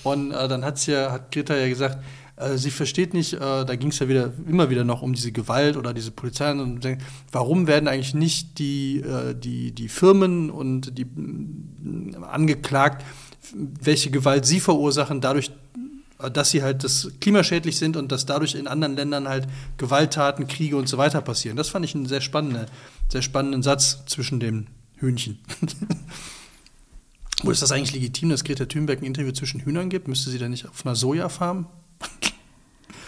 [0.04, 1.98] Und äh, dann hat, sie ja, hat Greta ja gesagt,
[2.36, 5.32] äh, sie versteht nicht, äh, da ging es ja wieder immer wieder noch um diese
[5.32, 10.52] Gewalt oder diese Polizei und denkt, warum werden eigentlich nicht die, äh, die, die Firmen
[10.52, 11.08] und die
[12.22, 13.04] angeklagt,
[13.54, 15.52] welche Gewalt sie verursachen, dadurch,
[16.34, 20.78] dass sie halt das klimaschädlich sind und dass dadurch in anderen Ländern halt Gewalttaten, Kriege
[20.78, 21.58] und so weiter passieren.
[21.58, 22.66] Das fand ich einen sehr spannenden,
[23.10, 25.40] sehr spannenden Satz zwischen den Hühnchen.
[27.44, 30.08] Wo ist das eigentlich legitim, dass Greta Thunberg ein Interview zwischen Hühnern gibt?
[30.08, 31.68] Müsste sie da nicht auf einer Sojafarm?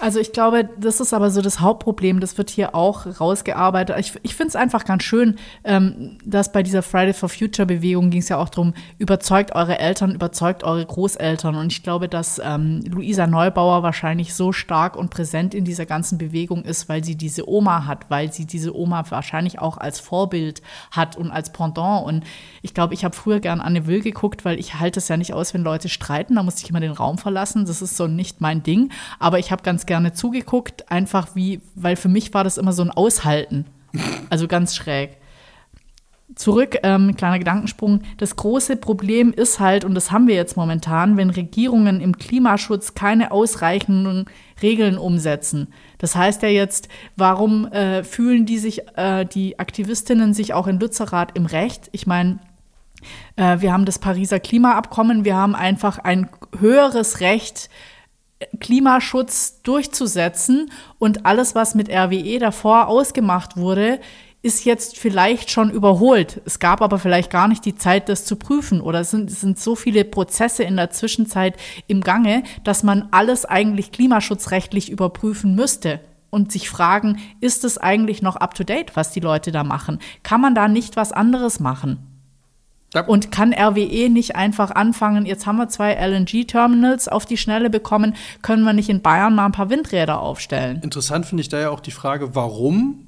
[0.01, 3.97] Also ich glaube, das ist aber so das Hauptproblem, das wird hier auch rausgearbeitet.
[3.99, 5.35] Ich, ich finde es einfach ganz schön,
[5.65, 9.77] ähm, dass bei dieser Friday for Future Bewegung ging es ja auch darum, überzeugt eure
[9.77, 11.55] Eltern, überzeugt eure Großeltern.
[11.55, 16.17] Und ich glaube, dass ähm, Luisa Neubauer wahrscheinlich so stark und präsent in dieser ganzen
[16.17, 20.62] Bewegung ist, weil sie diese Oma hat, weil sie diese Oma wahrscheinlich auch als Vorbild
[20.91, 22.05] hat und als Pendant.
[22.05, 22.23] Und
[22.62, 25.33] ich glaube, ich habe früher gern Anne Will geguckt, weil ich halte es ja nicht
[25.33, 26.35] aus, wenn Leute streiten.
[26.35, 27.65] Da musste ich immer den Raum verlassen.
[27.65, 28.91] Das ist so nicht mein Ding.
[29.19, 32.84] Aber ich habe ganz gerne zugeguckt, einfach wie, weil für mich war das immer so
[32.84, 33.65] ein Aushalten.
[34.30, 35.17] Also ganz schräg.
[36.36, 38.02] Zurück, ähm, kleiner Gedankensprung.
[38.17, 42.93] Das große Problem ist halt, und das haben wir jetzt momentan, wenn Regierungen im Klimaschutz
[42.93, 44.25] keine ausreichenden
[44.62, 45.73] Regeln umsetzen.
[45.97, 50.80] Das heißt ja jetzt, warum äh, fühlen die sich, äh, die Aktivistinnen sich auch in
[50.80, 51.89] Lützerath im Recht?
[51.93, 52.38] Ich meine,
[53.36, 57.71] äh, wir haben das Pariser Klimaabkommen, wir haben einfach ein höheres Recht,
[58.60, 63.99] Klimaschutz durchzusetzen und alles, was mit RWE davor ausgemacht wurde,
[64.41, 66.41] ist jetzt vielleicht schon überholt.
[66.45, 68.80] Es gab aber vielleicht gar nicht die Zeit, das zu prüfen.
[68.80, 73.10] Oder es sind, es sind so viele Prozesse in der Zwischenzeit im Gange, dass man
[73.12, 75.99] alles eigentlich klimaschutzrechtlich überprüfen müsste
[76.30, 79.99] und sich fragen, ist es eigentlich noch up-to-date, was die Leute da machen?
[80.23, 82.08] Kann man da nicht was anderes machen?
[83.08, 88.15] Und kann RWE nicht einfach anfangen, jetzt haben wir zwei LNG-Terminals auf die Schnelle bekommen,
[88.41, 90.80] können wir nicht in Bayern mal ein paar Windräder aufstellen?
[90.82, 93.06] Interessant finde ich da ja auch die Frage, warum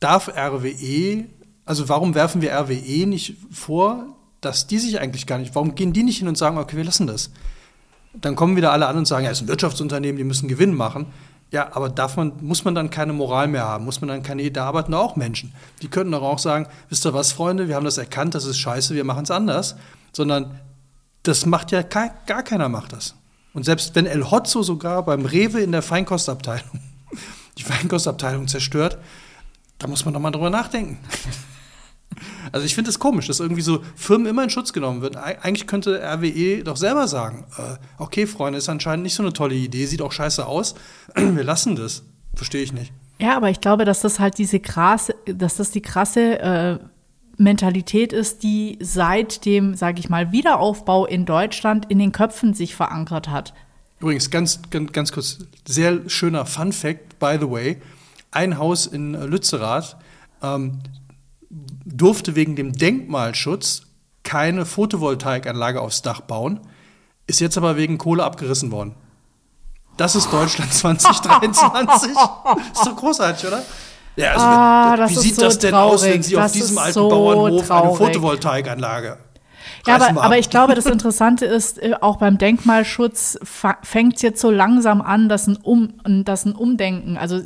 [0.00, 1.24] darf RWE,
[1.64, 5.92] also warum werfen wir RWE nicht vor, dass die sich eigentlich gar nicht, warum gehen
[5.92, 7.30] die nicht hin und sagen, okay, wir lassen das?
[8.14, 10.74] Dann kommen wieder alle an und sagen, ja, es ist ein Wirtschaftsunternehmen, die müssen Gewinn
[10.74, 11.06] machen.
[11.52, 13.84] Ja, aber darf man, muss man dann keine Moral mehr haben?
[13.84, 15.52] Muss man dann keine, da arbeiten auch Menschen.
[15.82, 18.58] Die könnten doch auch sagen, wisst ihr was, Freunde, wir haben das erkannt, das ist
[18.58, 19.76] scheiße, wir machen es anders.
[20.12, 20.58] Sondern
[21.22, 23.14] das macht ja, gar, gar keiner macht das.
[23.52, 26.80] Und selbst wenn El Hotzo sogar beim Rewe in der Feinkostabteilung
[27.58, 28.96] die Feinkostabteilung zerstört,
[29.78, 30.98] da muss man doch mal drüber nachdenken.
[32.52, 35.16] Also ich finde es das komisch, dass irgendwie so Firmen immer in Schutz genommen wird.
[35.16, 39.54] Eigentlich könnte RWE doch selber sagen, äh, okay, Freunde, ist anscheinend nicht so eine tolle
[39.54, 40.74] Idee, sieht auch scheiße aus,
[41.14, 42.04] wir lassen das.
[42.34, 42.92] Verstehe ich nicht.
[43.18, 46.78] Ja, aber ich glaube, dass das halt diese krasse, dass das die krasse äh,
[47.38, 52.74] Mentalität ist, die seit dem, sage ich mal, Wiederaufbau in Deutschland in den Köpfen sich
[52.74, 53.54] verankert hat.
[54.00, 57.80] Übrigens, ganz, ganz, ganz kurz, sehr schöner Fun Fact, by the way.
[58.30, 59.96] Ein Haus in Lützerath,
[60.42, 60.80] ähm,
[61.84, 63.82] durfte wegen dem Denkmalschutz
[64.22, 66.60] keine Photovoltaikanlage aufs Dach bauen,
[67.26, 68.94] ist jetzt aber wegen Kohle abgerissen worden.
[69.96, 72.10] Das ist Deutschland 2023.
[72.72, 73.62] ist doch großartig, oder?
[74.16, 75.94] Ja, also ah, wie sieht so das denn traurig.
[75.94, 78.00] aus, wenn Sie das auf diesem alten so Bauernhof traurig.
[78.00, 79.18] eine Photovoltaikanlage
[79.86, 83.38] ja, aber, aber ich glaube, das Interessante ist, äh, auch beim Denkmalschutz
[83.82, 87.40] fängt es jetzt so langsam an, dass ein, um, dass ein Umdenken, also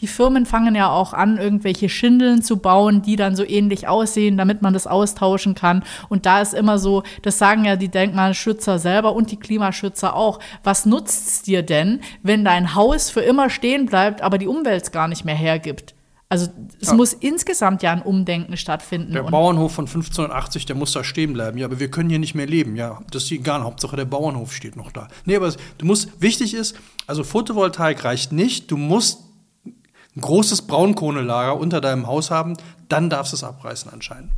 [0.00, 4.36] die Firmen fangen ja auch an, irgendwelche Schindeln zu bauen, die dann so ähnlich aussehen,
[4.36, 5.84] damit man das austauschen kann.
[6.08, 10.40] Und da ist immer so, das sagen ja die Denkmalschützer selber und die Klimaschützer auch,
[10.64, 14.82] was nutzt es dir denn, wenn dein Haus für immer stehen bleibt, aber die Umwelt
[14.82, 15.95] es gar nicht mehr hergibt?
[16.28, 16.48] Also
[16.80, 16.94] es ja.
[16.94, 19.12] muss insgesamt ja ein Umdenken stattfinden.
[19.12, 21.56] Der Bauernhof von 1580, der muss da stehen bleiben.
[21.56, 22.74] Ja, aber wir können hier nicht mehr leben.
[22.74, 23.62] Ja, das ist egal.
[23.62, 25.06] Hauptsache der Bauernhof steht noch da.
[25.24, 28.72] Nee, aber du musst, wichtig ist, also Photovoltaik reicht nicht.
[28.72, 29.20] Du musst
[29.64, 32.56] ein großes Braunkohlelager unter deinem Haus haben,
[32.88, 34.32] dann darfst du es abreißen anscheinend.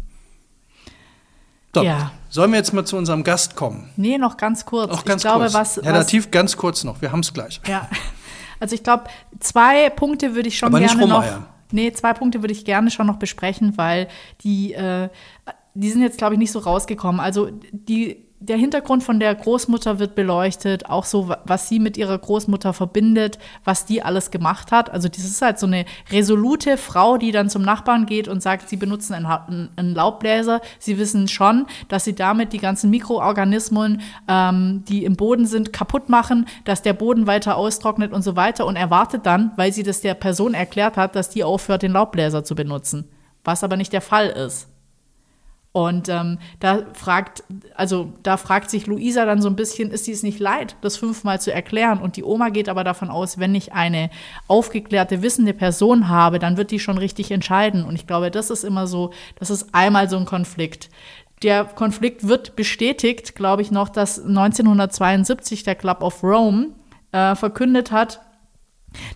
[1.74, 2.10] So, ja.
[2.28, 3.88] Sollen wir jetzt mal zu unserem Gast kommen?
[3.96, 4.90] Nee, noch ganz kurz.
[4.90, 5.54] Noch ganz ich glaube, kurz.
[5.54, 7.00] Was, Relativ was, ganz kurz noch.
[7.00, 7.60] Wir haben es gleich.
[7.66, 7.88] Ja.
[8.60, 9.04] Also ich glaube,
[9.38, 11.24] zwei Punkte würde ich schon Aber gerne noch.
[11.72, 14.08] Nee, zwei Punkte würde ich gerne schon noch besprechen, weil
[14.42, 15.08] die, äh,
[15.74, 17.20] die sind jetzt, glaube ich, nicht so rausgekommen.
[17.20, 22.16] Also die der Hintergrund von der Großmutter wird beleuchtet, auch so, was sie mit ihrer
[22.16, 24.90] Großmutter verbindet, was die alles gemacht hat.
[24.90, 28.68] Also das ist halt so eine resolute Frau, die dann zum Nachbarn geht und sagt,
[28.68, 30.60] sie benutzen einen, einen Laubbläser.
[30.78, 36.08] Sie wissen schon, dass sie damit die ganzen Mikroorganismen, ähm, die im Boden sind, kaputt
[36.08, 40.00] machen, dass der Boden weiter austrocknet und so weiter und erwartet dann, weil sie das
[40.00, 43.08] der Person erklärt hat, dass die aufhört, den Laubbläser zu benutzen.
[43.42, 44.68] Was aber nicht der Fall ist.
[45.72, 50.12] Und ähm, da fragt, also da fragt sich Luisa dann so ein bisschen, ist sie
[50.12, 52.00] es nicht leid, das fünfmal zu erklären?
[52.00, 54.10] Und die Oma geht aber davon aus, wenn ich eine
[54.48, 57.84] aufgeklärte, wissende Person habe, dann wird die schon richtig entscheiden.
[57.84, 60.88] Und ich glaube, das ist immer so, das ist einmal so ein Konflikt.
[61.42, 66.70] Der Konflikt wird bestätigt, glaube ich, noch, dass 1972 der Club of Rome
[67.12, 68.20] äh, verkündet hat,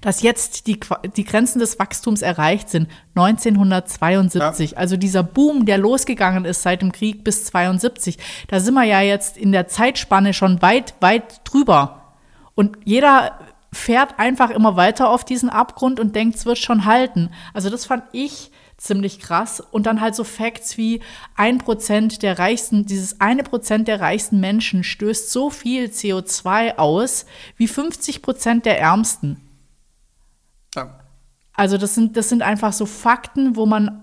[0.01, 0.79] dass jetzt die,
[1.17, 4.73] die Grenzen des Wachstums erreicht sind, 1972.
[4.73, 4.77] Ja.
[4.77, 9.01] Also dieser Boom, der losgegangen ist seit dem Krieg bis 72, da sind wir ja
[9.01, 12.15] jetzt in der Zeitspanne schon weit, weit drüber.
[12.55, 13.39] Und jeder
[13.73, 17.31] fährt einfach immer weiter auf diesen Abgrund und denkt, es wird schon halten.
[17.55, 19.61] Also das fand ich ziemlich krass.
[19.61, 21.01] Und dann halt so Facts wie
[21.37, 27.25] ein Prozent der reichsten, dieses eine Prozent der reichsten Menschen stößt so viel CO2 aus
[27.57, 29.41] wie 50 Prozent der Ärmsten.
[31.55, 34.03] Also das sind, das sind einfach so Fakten, wo man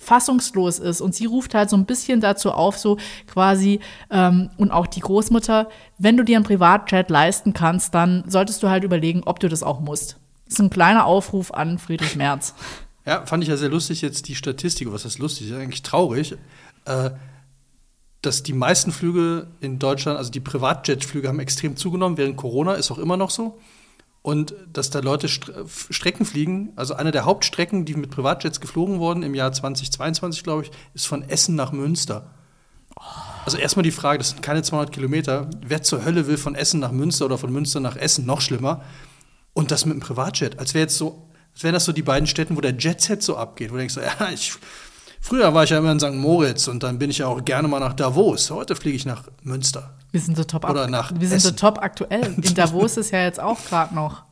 [0.00, 1.00] fassungslos ist.
[1.00, 2.96] Und sie ruft halt so ein bisschen dazu auf, so
[3.26, 5.68] quasi, ähm, und auch die Großmutter,
[5.98, 9.62] wenn du dir einen Privatchat leisten kannst, dann solltest du halt überlegen, ob du das
[9.62, 10.16] auch musst.
[10.46, 12.54] Das ist ein kleiner Aufruf an Friedrich Merz.
[13.06, 16.36] Ja, fand ich ja sehr lustig jetzt die Statistik, was ist lustig, ist eigentlich traurig,
[16.86, 17.10] äh,
[18.22, 22.90] dass die meisten Flüge in Deutschland, also die Privatjetflüge haben extrem zugenommen, während Corona ist
[22.90, 23.58] auch immer noch so.
[24.22, 29.22] Und dass da Leute Strecken fliegen, also eine der Hauptstrecken, die mit Privatjets geflogen wurden
[29.22, 32.30] im Jahr 2022, glaube ich, ist von Essen nach Münster.
[33.46, 35.48] Also erstmal die Frage, das sind keine 200 Kilometer.
[35.66, 38.26] Wer zur Hölle will von Essen nach Münster oder von Münster nach Essen?
[38.26, 38.82] Noch schlimmer.
[39.54, 40.58] Und das mit einem Privatjet.
[40.58, 43.36] Als wäre jetzt so, als wären das so die beiden Städten, wo der Jetset so
[43.36, 43.70] abgeht.
[43.70, 44.52] Wo du denkst, ja, ich,
[45.20, 46.14] früher war ich ja immer in St.
[46.14, 48.50] Moritz und dann bin ich ja auch gerne mal nach Davos.
[48.50, 49.94] Heute fliege ich nach Münster.
[50.10, 52.34] Wir sind so top, Oder nach wir sind so top aktuell.
[52.40, 54.24] In Davos ist ja jetzt auch gerade noch.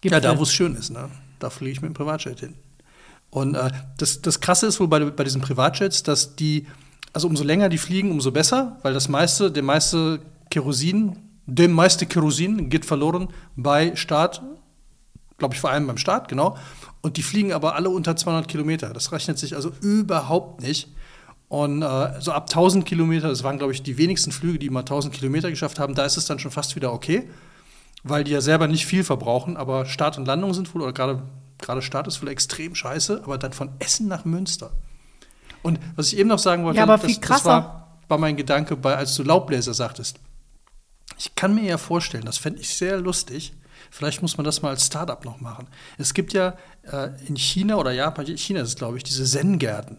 [0.00, 0.16] Gipfel.
[0.16, 1.08] Ja, da wo es schön ist, ne?
[1.38, 2.54] Da fliege ich mit dem Privatjet hin.
[3.30, 6.66] Und äh, das, das Krasse ist wohl bei, bei diesen Privatjets, dass die,
[7.12, 12.04] also umso länger die fliegen, umso besser, weil das meiste, der meiste Kerosin, dem meiste
[12.04, 14.42] Kerosin geht verloren bei Start,
[15.42, 16.56] glaube ich vor allem beim Start, genau.
[17.00, 18.92] Und die fliegen aber alle unter 200 Kilometer.
[18.92, 20.88] Das rechnet sich also überhaupt nicht.
[21.48, 24.80] Und äh, so ab 1000 Kilometer, das waren, glaube ich, die wenigsten Flüge, die mal
[24.80, 27.28] 1000 Kilometer geschafft haben, da ist es dann schon fast wieder okay,
[28.04, 31.22] weil die ja selber nicht viel verbrauchen, aber Start und Landung sind wohl, oder gerade
[31.58, 34.72] gerade Start ist wohl extrem scheiße, aber dann von Essen nach Münster.
[35.62, 37.56] Und was ich eben noch sagen wollte, ja, aber viel das, krasser.
[37.56, 40.18] das war, war mein Gedanke, bei, als du Laubbläser sagtest.
[41.18, 43.52] Ich kann mir ja vorstellen, das fände ich sehr lustig,
[43.92, 45.68] Vielleicht muss man das mal als Startup noch machen.
[45.98, 46.56] Es gibt ja
[46.90, 49.98] äh, in China oder Japan, China ist es, glaube ich, diese Zen-Gärten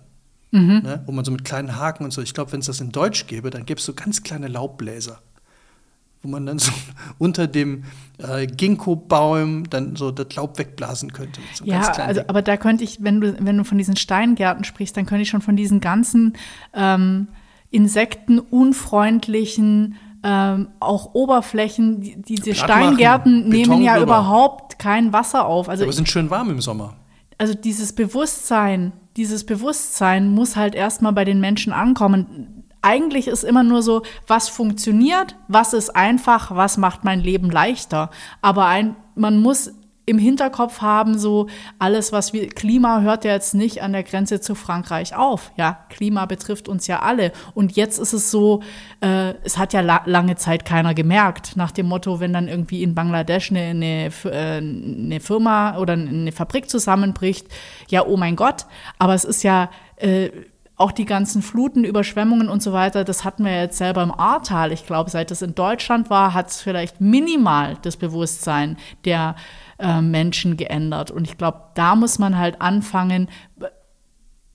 [0.53, 0.81] mhm.
[0.83, 2.91] ne, wo man so mit kleinen Haken und so, ich glaube, wenn es das in
[2.91, 5.19] Deutsch gäbe, dann gäbe es so ganz kleine Laubbläser,
[6.21, 6.71] wo man dann so
[7.17, 7.83] unter dem
[8.19, 11.41] äh, Ginkgo-Baum dann so das Laub wegblasen könnte.
[11.53, 14.95] So ja, also, aber da könnte ich, wenn du, wenn du von diesen Steingärten sprichst,
[14.95, 16.37] dann könnte ich schon von diesen ganzen
[16.73, 17.27] ähm,
[17.71, 24.03] insektenunfreundlichen ähm, auch Oberflächen, die, diese Steingärten nehmen ja drüber.
[24.03, 25.67] überhaupt kein Wasser auf.
[25.67, 26.95] Also, aber sind schön warm im Sommer.
[27.37, 32.63] Also dieses Bewusstsein, dieses Bewusstsein muss halt erstmal bei den Menschen ankommen.
[32.81, 38.09] Eigentlich ist immer nur so, was funktioniert, was ist einfach, was macht mein Leben leichter.
[38.41, 39.71] Aber ein, man muss
[40.05, 41.47] im Hinterkopf haben, so
[41.79, 45.51] alles, was wir, Klima hört ja jetzt nicht an der Grenze zu Frankreich auf.
[45.55, 47.31] Ja, Klima betrifft uns ja alle.
[47.53, 48.61] Und jetzt ist es so,
[49.01, 52.83] äh, es hat ja la lange Zeit keiner gemerkt, nach dem Motto, wenn dann irgendwie
[52.83, 57.47] in Bangladesch eine, eine, äh, eine Firma oder eine Fabrik zusammenbricht,
[57.87, 58.65] ja, oh mein Gott.
[58.99, 60.29] Aber es ist ja, äh,
[60.75, 64.71] auch die ganzen Fluten, Überschwemmungen und so weiter, das hatten wir jetzt selber im Ahrtal.
[64.71, 69.35] Ich glaube, seit es in Deutschland war, hat es vielleicht minimal das Bewusstsein der
[69.83, 71.11] äh, Menschen geändert.
[71.11, 73.27] Und ich glaube, da muss man halt anfangen,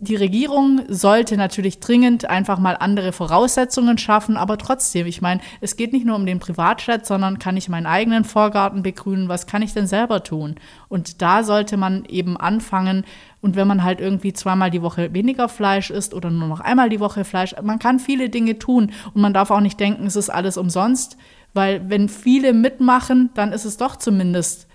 [0.00, 5.74] die Regierung sollte natürlich dringend einfach mal andere Voraussetzungen schaffen, aber trotzdem, ich meine, es
[5.74, 9.60] geht nicht nur um den Privatjet, sondern kann ich meinen eigenen Vorgarten begrünen, was kann
[9.60, 10.54] ich denn selber tun?
[10.88, 13.04] Und da sollte man eben anfangen,
[13.40, 16.90] und wenn man halt irgendwie zweimal die Woche weniger Fleisch isst oder nur noch einmal
[16.90, 20.16] die Woche Fleisch, man kann viele Dinge tun und man darf auch nicht denken, es
[20.16, 21.16] ist alles umsonst,
[21.54, 24.67] weil wenn viele mitmachen, dann ist es doch zumindest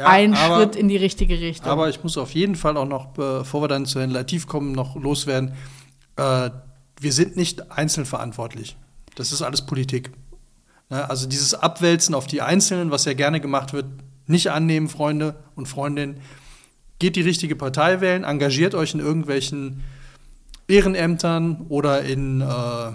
[0.00, 1.70] ja, ein aber, Schritt in die richtige Richtung.
[1.70, 4.72] Aber ich muss auf jeden Fall auch noch, bevor wir dann zu Herrn Latif kommen,
[4.72, 5.52] noch loswerden.
[6.16, 6.50] Äh,
[6.98, 8.78] wir sind nicht einzeln verantwortlich.
[9.14, 10.10] Das ist alles Politik.
[10.88, 11.08] Ne?
[11.08, 13.84] Also dieses Abwälzen auf die Einzelnen, was ja gerne gemacht wird,
[14.26, 16.22] nicht annehmen, Freunde und Freundinnen.
[16.98, 19.84] Geht die richtige Partei wählen, engagiert euch in irgendwelchen
[20.66, 22.92] Ehrenämtern oder in äh,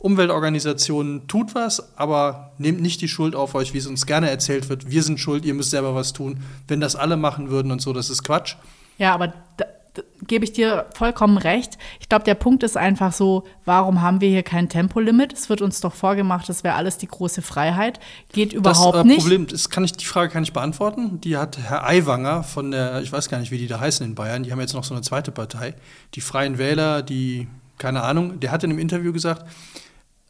[0.00, 4.68] Umweltorganisationen tut was, aber nehmt nicht die Schuld auf euch, wie es uns gerne erzählt
[4.68, 4.90] wird.
[4.90, 6.40] Wir sind schuld, ihr müsst selber was tun.
[6.68, 8.54] Wenn das alle machen würden und so, das ist Quatsch.
[8.96, 11.78] Ja, aber da, da gebe ich dir vollkommen recht.
[11.98, 15.32] Ich glaube, der Punkt ist einfach so, warum haben wir hier kein Tempolimit?
[15.32, 17.98] Es wird uns doch vorgemacht, das wäre alles die große Freiheit.
[18.32, 19.18] Geht überhaupt das, äh, nicht.
[19.18, 21.20] Problem, das kann ich, die Frage kann ich beantworten.
[21.20, 24.14] Die hat Herr Aiwanger von der, ich weiß gar nicht, wie die da heißen in
[24.14, 25.74] Bayern, die haben jetzt noch so eine zweite Partei,
[26.14, 29.44] die Freien Wähler, die, keine Ahnung, der hat in einem Interview gesagt,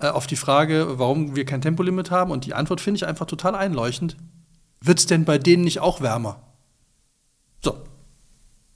[0.00, 2.30] äh, auf die Frage, warum wir kein Tempolimit haben.
[2.30, 4.16] Und die Antwort finde ich einfach total einleuchtend.
[4.80, 6.40] Wird es denn bei denen nicht auch wärmer?
[7.64, 7.76] So,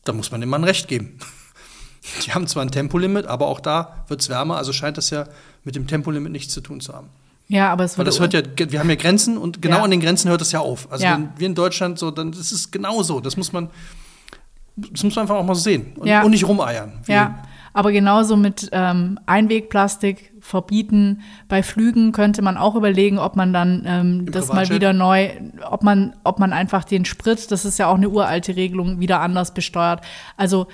[0.04, 1.18] da muss man dem Mann recht geben.
[2.26, 5.26] Die haben zwar ein Tempolimit, aber auch da wird es wärmer, also scheint das ja
[5.62, 7.08] mit dem Tempolimit nichts zu tun zu haben.
[7.46, 8.08] Ja, aber es wird.
[8.08, 9.84] das hört ja, wir haben ja Grenzen und genau ja.
[9.84, 10.90] an den Grenzen hört es ja auf.
[10.90, 11.12] Also ja.
[11.12, 13.20] wenn wir in Deutschland so, dann das ist genau so.
[13.20, 13.70] Das muss man,
[14.74, 16.22] das muss man einfach auch mal so sehen und, ja.
[16.22, 17.00] und nicht rumeiern.
[17.06, 17.44] Ja.
[17.72, 21.22] Aber genauso mit ähm, Einwegplastik verbieten.
[21.48, 25.30] Bei Flügen könnte man auch überlegen, ob man dann ähm, das mal wieder neu,
[25.70, 29.20] ob man, ob man einfach den Sprit, das ist ja auch eine uralte Regelung, wieder
[29.20, 30.04] anders besteuert.
[30.36, 30.66] Also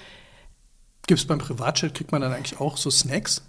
[1.07, 3.43] Gibt es beim Privatjet, kriegt man dann eigentlich auch so Snacks?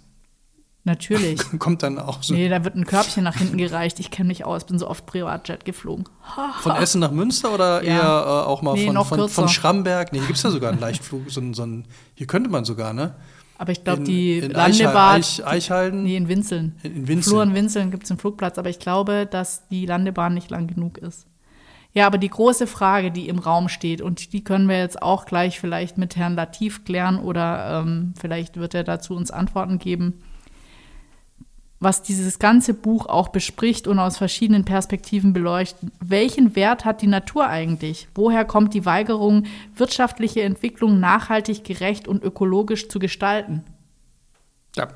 [0.84, 1.40] Natürlich.
[1.58, 2.32] Kommt dann auch so.
[2.32, 4.00] Nee, da wird ein Körbchen nach hinten gereicht.
[4.00, 6.08] Ich kenne mich aus, bin so oft Privatjet geflogen.
[6.60, 7.96] von Essen nach Münster oder ja.
[7.96, 10.12] eher äh, auch mal nee, von, von, von, Schramberg?
[10.12, 11.30] Nee, hier gibt es ja sogar einen Leichtflug.
[11.30, 13.14] So, so ein, hier könnte man sogar, ne?
[13.60, 15.20] Aber ich glaube, die in Landebahn.
[15.20, 16.02] Eich, Eichhalden?
[16.02, 16.76] Nee, in Winzeln.
[16.82, 17.22] In, in Winzeln.
[17.30, 20.66] Flur in Winzeln gibt es einen Flugplatz, aber ich glaube, dass die Landebahn nicht lang
[20.66, 21.26] genug ist.
[21.92, 25.26] Ja, aber die große Frage, die im Raum steht, und die können wir jetzt auch
[25.26, 30.22] gleich vielleicht mit Herrn Latif klären oder ähm, vielleicht wird er dazu uns Antworten geben
[31.80, 35.90] was dieses ganze Buch auch bespricht und aus verschiedenen Perspektiven beleuchtet.
[35.98, 38.06] Welchen Wert hat die Natur eigentlich?
[38.14, 43.64] Woher kommt die Weigerung, wirtschaftliche Entwicklung nachhaltig, gerecht und ökologisch zu gestalten?
[44.76, 44.88] Ja,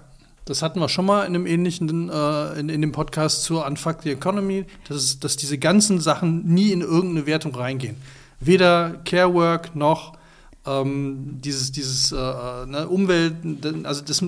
[0.44, 4.02] das hatten wir schon mal in einem ähnlichen, äh, in, in dem Podcast zur Unfuck
[4.02, 7.96] the Economy, dass, dass diese ganzen Sachen nie in irgendeine Wertung reingehen.
[8.40, 10.18] Weder Carework noch
[10.66, 13.36] ähm, dieses, dieses äh, äh ne, Umwelt,
[13.84, 14.22] also das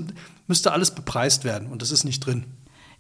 [0.46, 2.44] müsste alles bepreist werden und das ist nicht drin.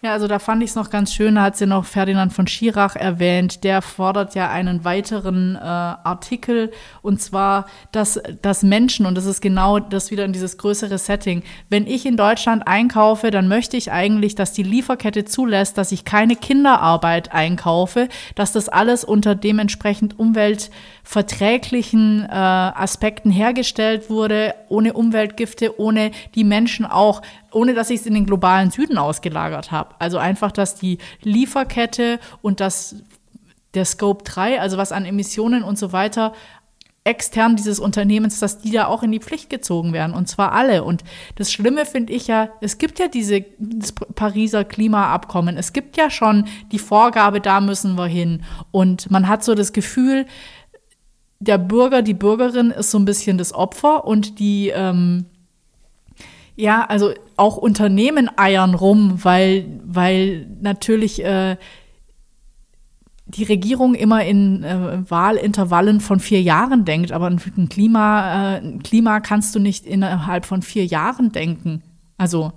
[0.02, 2.46] Ja, also da fand ich es noch ganz schön, da hat sie noch Ferdinand von
[2.46, 6.70] Schirach erwähnt, der fordert ja einen weiteren äh, Artikel.
[7.00, 11.42] Und zwar, dass, dass Menschen, und das ist genau das wieder in dieses größere Setting,
[11.70, 16.04] wenn ich in Deutschland einkaufe, dann möchte ich eigentlich, dass die Lieferkette zulässt, dass ich
[16.04, 25.80] keine Kinderarbeit einkaufe, dass das alles unter dementsprechend umweltverträglichen äh, Aspekten hergestellt wurde, ohne Umweltgifte,
[25.80, 29.94] ohne die Menschen auch ohne dass ich es in den globalen Süden ausgelagert habe.
[29.98, 32.96] Also einfach, dass die Lieferkette und das
[33.74, 36.32] der Scope 3, also was an Emissionen und so weiter
[37.06, 40.82] extern dieses Unternehmens, dass die da auch in die Pflicht gezogen werden und zwar alle.
[40.82, 41.04] Und
[41.36, 46.10] das Schlimme finde ich ja, es gibt ja diese das Pariser Klimaabkommen, es gibt ja
[46.10, 48.42] schon die Vorgabe, da müssen wir hin.
[48.72, 50.26] Und man hat so das Gefühl,
[51.38, 55.26] der Bürger, die Bürgerin ist so ein bisschen das Opfer und die ähm,
[56.56, 61.56] ja, also auch Unternehmen eiern rum, weil, weil natürlich äh,
[63.26, 68.82] die Regierung immer in äh, Wahlintervallen von vier Jahren denkt, aber ein Klima, äh, ein
[68.82, 71.82] Klima kannst du nicht innerhalb von vier Jahren denken.
[72.16, 72.52] Also.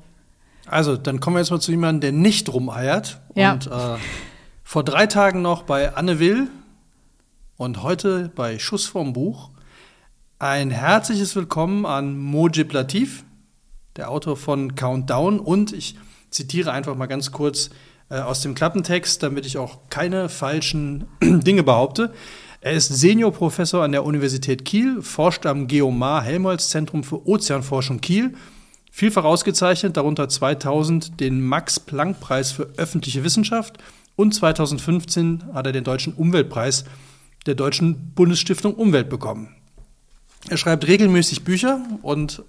[0.66, 3.20] Also, dann kommen wir jetzt mal zu jemandem, der nicht rumeiert.
[3.36, 3.54] Ja.
[3.54, 3.98] Und äh,
[4.64, 6.48] vor drei Tagen noch bei Anne Will
[7.58, 9.50] und heute bei Schuss vom Buch.
[10.38, 13.26] Ein herzliches Willkommen an Mojib Latif
[14.00, 15.40] der Autor von Countdown.
[15.40, 15.96] Und ich
[16.32, 17.70] zitiere einfach mal ganz kurz
[18.10, 22.14] äh, aus dem Klappentext, damit ich auch keine falschen Dinge behaupte.
[22.62, 28.34] Er ist Seniorprofessor an der Universität Kiel, forscht am Geomar Helmholtz Zentrum für Ozeanforschung Kiel
[28.92, 33.78] Vielfach ausgezeichnet, darunter 2000 den Max-Planck-Preis für öffentliche Wissenschaft
[34.16, 36.86] und 2015 hat er den Deutschen Umweltpreis
[37.46, 39.56] der Deutschen Bundesstiftung Umwelt bekommen.
[40.50, 42.44] Er schreibt regelmäßig Bücher und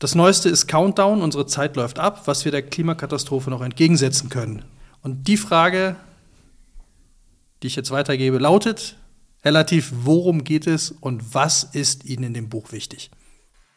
[0.00, 4.64] das Neueste ist Countdown, unsere Zeit läuft ab, was wir der Klimakatastrophe noch entgegensetzen können.
[5.02, 5.94] Und die Frage,
[7.62, 8.96] die ich jetzt weitergebe, lautet,
[9.44, 13.10] relativ, worum geht es und was ist Ihnen in dem Buch wichtig?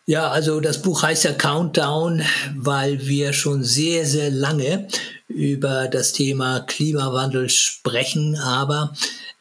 [0.06, 2.24] Ja, also das Buch heißt ja Countdown,
[2.56, 4.88] weil wir schon sehr, sehr lange
[5.28, 8.94] über das Thema Klimawandel sprechen, aber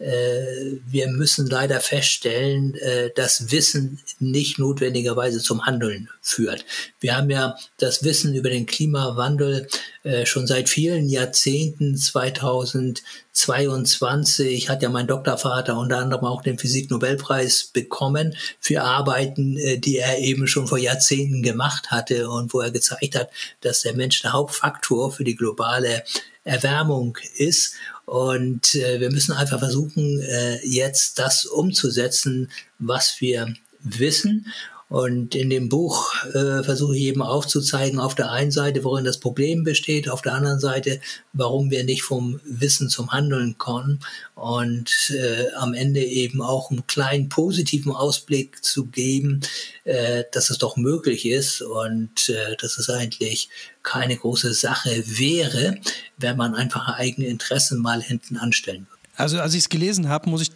[0.04, 6.64] wir müssen leider feststellen, äh, dass Wissen nicht notwendigerweise zum Handeln führt.
[6.98, 9.68] Wir haben ja das Wissen über den Klimawandel
[10.02, 11.96] äh, schon seit vielen Jahrzehnten.
[11.96, 20.18] 2022 hat ja mein Doktorvater unter anderem auch den Physiknobelpreis bekommen für Arbeiten, die er
[20.18, 23.30] eben schon vor Jahrzehnten gemacht hatte und wo er gezeigt hat,
[23.60, 26.02] dass der Mensch der Hauptfaktor für die globale
[26.44, 27.74] Erwärmung ist.
[28.04, 34.46] Und äh, wir müssen einfach versuchen, äh, jetzt das umzusetzen, was wir wissen.
[34.92, 39.16] Und in dem Buch äh, versuche ich eben aufzuzeigen, auf der einen Seite, worin das
[39.16, 41.00] Problem besteht, auf der anderen Seite,
[41.32, 44.00] warum wir nicht vom Wissen zum Handeln kommen
[44.34, 49.40] und äh, am Ende eben auch einen kleinen positiven Ausblick zu geben,
[49.84, 53.48] äh, dass es doch möglich ist und äh, dass es eigentlich
[53.82, 55.78] keine große Sache wäre,
[56.18, 59.02] wenn man einfach eigene Interessen mal hinten anstellen würde.
[59.16, 60.50] Also als ich es gelesen habe, muss ich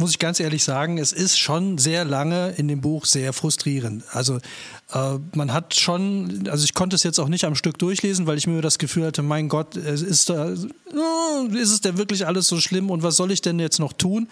[0.00, 4.02] muss ich ganz ehrlich sagen, es ist schon sehr lange in dem Buch sehr frustrierend.
[4.12, 4.38] Also
[4.92, 8.38] äh, man hat schon, also ich konnte es jetzt auch nicht am Stück durchlesen, weil
[8.38, 12.48] ich mir das Gefühl hatte, mein Gott, ist, da, äh, ist es denn wirklich alles
[12.48, 14.28] so schlimm und was soll ich denn jetzt noch tun?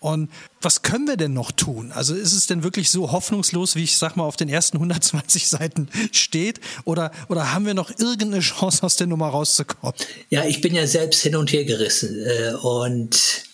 [0.00, 0.30] Und
[0.62, 1.90] was können wir denn noch tun?
[1.90, 5.48] Also ist es denn wirklich so hoffnungslos, wie ich sag mal auf den ersten 120
[5.48, 6.60] Seiten steht?
[6.84, 9.94] Oder, oder haben wir noch irgendeine Chance, aus der Nummer rauszukommen?
[10.30, 13.47] Ja, ich bin ja selbst hin und her gerissen äh, und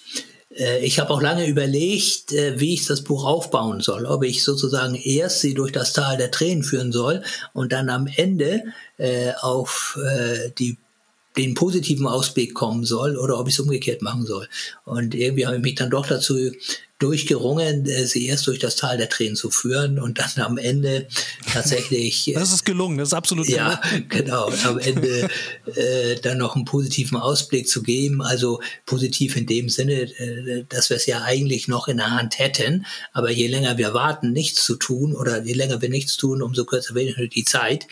[0.83, 4.07] ich habe auch lange überlegt, äh, wie ich das Buch aufbauen soll.
[4.07, 8.07] Ob ich sozusagen erst sie durch das Tal der Tränen führen soll und dann am
[8.07, 8.63] Ende
[8.99, 9.99] äh, auf
[10.59, 10.77] die
[11.37, 14.49] den positiven Ausblick kommen soll oder ob ich es umgekehrt machen soll.
[14.85, 16.37] Und irgendwie habe ich mich dann doch dazu
[17.05, 21.07] durchgerungen, äh, sie erst durch das Tal der Tränen zu führen und dann am Ende
[21.53, 22.33] tatsächlich.
[22.35, 23.67] das ist gelungen, das ist absolut gelungen.
[23.67, 24.51] Ja, genau.
[24.65, 25.29] Am Ende
[25.67, 28.23] äh, dann noch einen positiven Ausblick zu geben.
[28.23, 32.39] Also positiv in dem Sinne, äh, dass wir es ja eigentlich noch in der Hand
[32.39, 32.87] hätten.
[33.13, 36.65] Aber je länger wir warten, nichts zu tun oder je länger wir nichts tun, umso
[36.65, 37.87] kürzer wird die Zeit,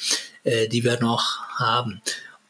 [0.45, 2.01] äh, die wir noch haben.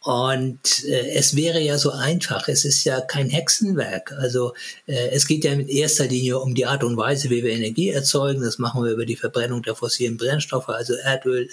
[0.04, 4.12] Und äh, es wäre ja so einfach, es ist ja kein Hexenwerk.
[4.18, 4.52] Also
[4.86, 7.90] äh, es geht ja in erster Linie um die Art und Weise, wie wir Energie
[7.90, 8.42] erzeugen.
[8.42, 11.48] Das machen wir über die Verbrennung der fossilen Brennstoffe, also Erdöl,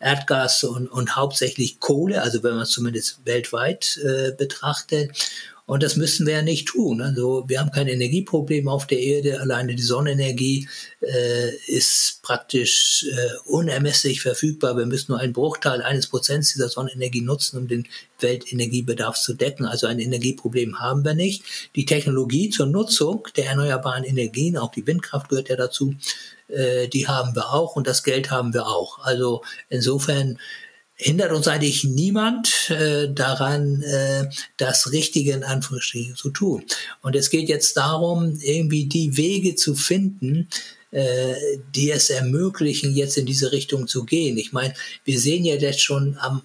[0.00, 5.12] Erdgas und, und hauptsächlich Kohle, also wenn man es zumindest weltweit äh, betrachtet.
[5.64, 7.00] Und das müssen wir ja nicht tun.
[7.00, 9.40] Also wir haben kein Energieproblem auf der Erde.
[9.40, 10.68] Alleine die Sonnenenergie
[11.00, 14.76] äh, ist praktisch äh, unermesslich verfügbar.
[14.76, 17.86] Wir müssen nur einen Bruchteil eines Prozents dieser Sonnenenergie nutzen, um den
[18.18, 19.64] Weltenergiebedarf zu decken.
[19.64, 21.44] Also ein Energieproblem haben wir nicht.
[21.76, 25.94] Die Technologie zur Nutzung der erneuerbaren Energien, auch die Windkraft gehört ja dazu,
[26.48, 28.98] äh, die haben wir auch und das Geld haben wir auch.
[28.98, 30.38] Also insofern
[31.02, 36.64] hindert uns eigentlich niemand äh, daran, äh, das Richtige in Anführungsstrichen zu tun.
[37.00, 40.48] Und es geht jetzt darum, irgendwie die Wege zu finden,
[40.92, 41.34] äh,
[41.74, 44.38] die es ermöglichen, jetzt in diese Richtung zu gehen.
[44.38, 44.74] Ich meine,
[45.04, 46.42] wir sehen ja jetzt schon am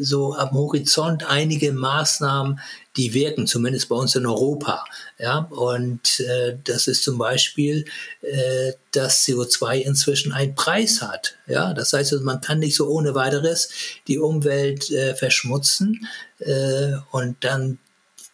[0.00, 2.60] so am Horizont einige Maßnahmen,
[2.96, 4.84] die wirken, zumindest bei uns in Europa.
[5.18, 7.84] Ja, und äh, das ist zum Beispiel,
[8.22, 11.36] äh, dass CO2 inzwischen einen Preis hat.
[11.46, 13.68] Ja, das heißt, also, man kann nicht so ohne weiteres
[14.06, 16.06] die Umwelt äh, verschmutzen
[16.38, 17.78] äh, und dann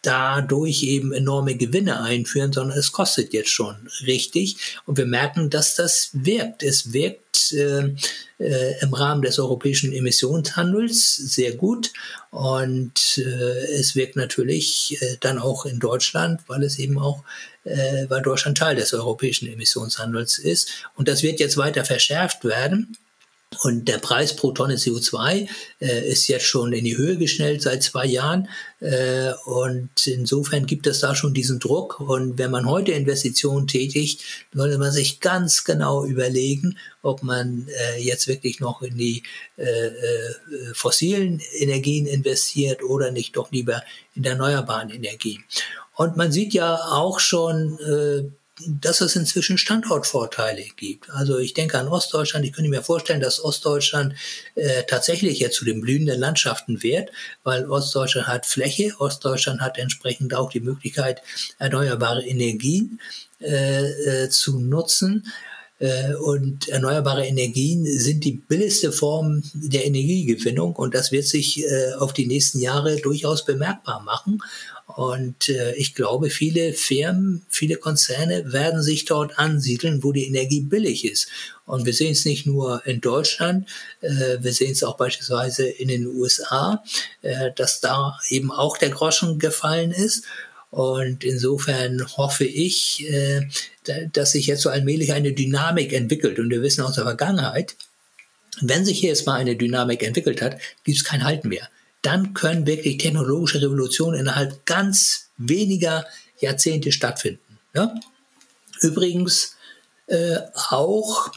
[0.01, 3.75] dadurch eben enorme Gewinne einführen, sondern es kostet jetzt schon
[4.05, 4.57] richtig.
[4.85, 6.63] Und wir merken, dass das wirkt.
[6.63, 7.93] Es wirkt äh,
[8.39, 11.91] äh, im Rahmen des europäischen Emissionshandels sehr gut.
[12.31, 17.23] Und äh, es wirkt natürlich äh, dann auch in Deutschland, weil es eben auch,
[17.63, 20.69] äh, weil Deutschland Teil des europäischen Emissionshandels ist.
[20.95, 22.97] Und das wird jetzt weiter verschärft werden.
[23.59, 25.47] Und der Preis pro Tonne CO2
[25.81, 28.47] äh, ist jetzt schon in die Höhe geschnellt seit zwei Jahren.
[28.79, 31.99] Äh, und insofern gibt es da schon diesen Druck.
[31.99, 34.23] Und wenn man heute Investitionen tätigt,
[34.53, 39.23] sollte man sich ganz genau überlegen, ob man äh, jetzt wirklich noch in die
[39.57, 39.93] äh, äh,
[40.73, 43.83] fossilen Energien investiert oder nicht doch lieber
[44.15, 45.41] in erneuerbaren Energie.
[45.93, 48.31] Und man sieht ja auch schon, äh,
[48.67, 51.09] dass es inzwischen Standortvorteile gibt.
[51.09, 52.45] Also ich denke an Ostdeutschland.
[52.45, 54.13] Ich könnte mir vorstellen, dass Ostdeutschland
[54.55, 57.11] äh, tatsächlich jetzt zu den blühenden Landschaften wird,
[57.43, 61.21] weil Ostdeutschland hat Fläche, Ostdeutschland hat entsprechend auch die Möglichkeit,
[61.59, 62.99] erneuerbare Energien
[63.41, 65.25] äh, äh, zu nutzen.
[65.81, 71.93] Äh, und erneuerbare Energien sind die billigste Form der Energiegewinnung und das wird sich äh,
[71.97, 74.43] auf die nächsten Jahre durchaus bemerkbar machen.
[74.85, 80.61] Und äh, ich glaube, viele Firmen, viele Konzerne werden sich dort ansiedeln, wo die Energie
[80.61, 81.29] billig ist.
[81.65, 83.65] Und wir sehen es nicht nur in Deutschland,
[84.01, 86.83] wir sehen es auch beispielsweise in den USA,
[87.55, 90.25] dass da eben auch der Groschen gefallen ist.
[90.71, 93.47] Und insofern hoffe ich, äh,
[94.13, 96.39] dass sich jetzt so allmählich eine Dynamik entwickelt.
[96.39, 97.75] Und wir wissen aus der Vergangenheit,
[98.61, 101.69] wenn sich hier jetzt mal eine Dynamik entwickelt hat, gibt es kein Halten mehr
[102.01, 106.05] dann können wirklich technologische Revolutionen innerhalb ganz weniger
[106.39, 107.59] Jahrzehnte stattfinden.
[107.75, 107.93] Ja?
[108.81, 109.57] Übrigens
[110.07, 110.37] äh,
[110.69, 111.31] auch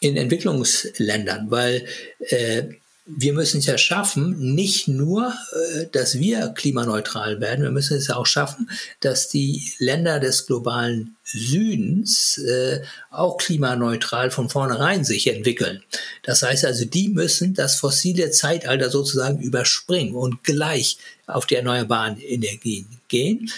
[0.00, 1.86] in Entwicklungsländern, weil
[2.20, 2.64] äh,
[3.06, 8.08] wir müssen es ja schaffen, nicht nur, äh, dass wir klimaneutral werden, wir müssen es
[8.08, 8.68] ja auch schaffen,
[9.00, 15.82] dass die Länder des globalen Südens äh, auch klimaneutral von vornherein sich entwickeln.
[16.24, 22.20] Das heißt also, die müssen das fossile Zeitalter sozusagen überspringen und gleich auf die erneuerbaren
[22.20, 23.50] Energien gehen.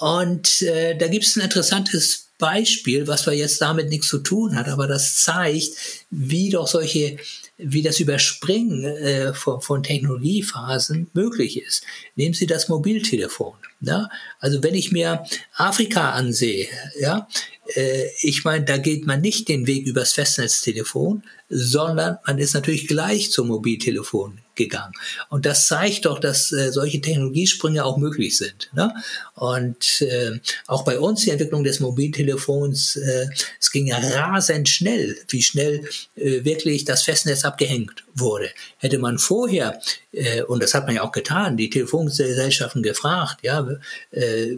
[0.00, 4.56] Und äh, da gibt es ein interessantes Beispiel, was zwar jetzt damit nichts zu tun
[4.56, 5.76] hat, aber das zeigt,
[6.10, 7.18] wie doch solche
[7.62, 11.84] wie das Überspringen äh, von, von Technologiephasen möglich ist.
[12.16, 13.54] Nehmen Sie das Mobiltelefon.
[13.80, 14.08] Ja?
[14.38, 17.28] Also wenn ich mir Afrika ansehe, ja,
[17.74, 22.86] äh, ich meine, da geht man nicht den Weg übers Festnetztelefon, sondern man ist natürlich
[22.86, 24.92] gleich zum Mobiltelefon gegangen.
[25.28, 28.70] Und das zeigt doch, dass äh, solche Technologiesprünge auch möglich sind.
[28.74, 28.94] Ne?
[29.34, 33.26] Und äh, auch bei uns die Entwicklung des Mobiltelefons, äh,
[33.58, 35.84] es ging ja rasend schnell, wie schnell
[36.16, 38.50] äh, wirklich das Festnetz abgehängt wurde.
[38.78, 39.80] Hätte man vorher,
[40.12, 43.66] äh, und das hat man ja auch getan, die Telefongesellschaften gefragt, ja,
[44.10, 44.56] äh,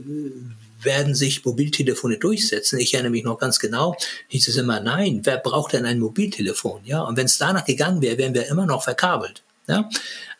[0.84, 2.78] werden sich Mobiltelefone durchsetzen.
[2.78, 3.96] Ich erinnere mich noch ganz genau,
[4.28, 6.82] hieß es immer, nein, wer braucht denn ein Mobiltelefon?
[6.84, 9.42] Ja, und wenn es danach gegangen wäre, wären wir immer noch verkabelt.
[9.66, 9.88] Ja?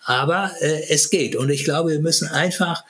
[0.04, 1.36] Aber äh, es geht.
[1.36, 2.84] Und ich glaube, wir müssen einfach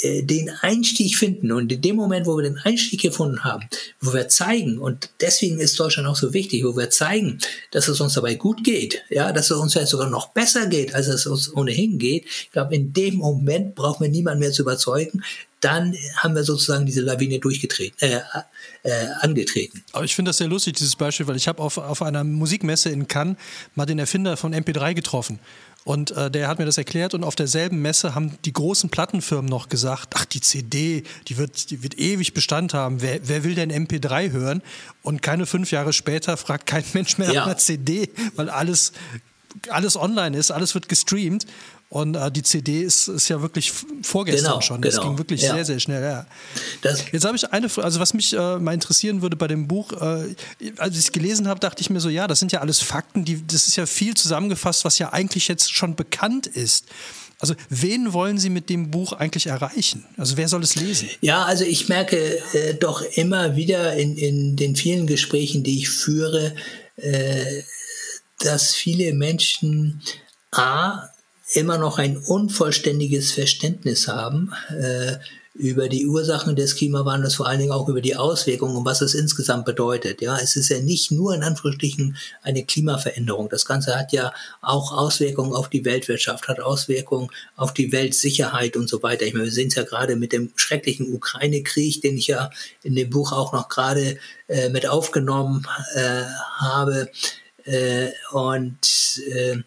[0.00, 1.50] äh, den Einstieg finden.
[1.50, 3.68] Und in dem Moment, wo wir den Einstieg gefunden haben,
[4.00, 7.38] wo wir zeigen, und deswegen ist Deutschland auch so wichtig, wo wir zeigen,
[7.72, 10.94] dass es uns dabei gut geht, ja, dass es uns vielleicht sogar noch besser geht,
[10.94, 12.26] als es uns ohnehin geht.
[12.26, 15.24] Ich glaube, in dem Moment brauchen wir niemanden mehr zu überzeugen.
[15.60, 18.20] Dann haben wir sozusagen diese Lawine durchgetreten, äh,
[18.84, 19.82] äh, angetreten.
[19.90, 22.90] Aber ich finde das sehr lustig, dieses Beispiel, weil ich habe auf, auf einer Musikmesse
[22.90, 23.36] in Cannes
[23.74, 25.40] mal den Erfinder von MP3 getroffen.
[25.88, 29.48] Und äh, der hat mir das erklärt und auf derselben Messe haben die großen Plattenfirmen
[29.48, 33.00] noch gesagt, ach, die CD, die wird, die wird ewig Bestand haben.
[33.00, 34.60] Wer, wer will denn MP3 hören?
[35.00, 37.40] Und keine fünf Jahre später fragt kein Mensch mehr ja.
[37.40, 38.92] nach einer CD, weil alles,
[39.70, 41.46] alles online ist, alles wird gestreamt.
[41.90, 43.72] Und äh, die CD ist, ist ja wirklich
[44.02, 44.82] vorgestern genau, schon.
[44.82, 45.08] Das genau.
[45.08, 45.54] ging wirklich ja.
[45.54, 46.02] sehr, sehr schnell.
[46.02, 46.26] Ja.
[47.12, 49.92] Jetzt habe ich eine Frage, also was mich äh, mal interessieren würde bei dem Buch,
[49.92, 50.34] äh,
[50.76, 53.24] als ich es gelesen habe, dachte ich mir so, ja, das sind ja alles Fakten,
[53.24, 56.84] die, das ist ja viel zusammengefasst, was ja eigentlich jetzt schon bekannt ist.
[57.40, 60.04] Also wen wollen Sie mit dem Buch eigentlich erreichen?
[60.18, 61.08] Also wer soll es lesen?
[61.22, 65.88] Ja, also ich merke äh, doch immer wieder in, in den vielen Gesprächen, die ich
[65.88, 66.54] führe,
[66.96, 67.62] äh,
[68.40, 70.02] dass viele Menschen
[70.50, 71.08] A
[71.54, 75.16] immer noch ein unvollständiges Verständnis haben äh,
[75.58, 79.14] über die Ursachen des Klimawandels, vor allen Dingen auch über die Auswirkungen und was es
[79.14, 80.20] insgesamt bedeutet.
[80.20, 83.48] Ja, es ist ja nicht nur in Anführungsstrichen eine Klimaveränderung.
[83.48, 88.88] Das Ganze hat ja auch Auswirkungen auf die Weltwirtschaft, hat Auswirkungen auf die Weltsicherheit und
[88.88, 89.26] so weiter.
[89.26, 92.50] Ich meine, wir sehen es ja gerade mit dem schrecklichen Ukraine-Krieg, den ich ja
[92.84, 96.22] in dem Buch auch noch gerade äh, mit aufgenommen äh,
[96.58, 97.10] habe.
[97.64, 99.58] Äh, und äh,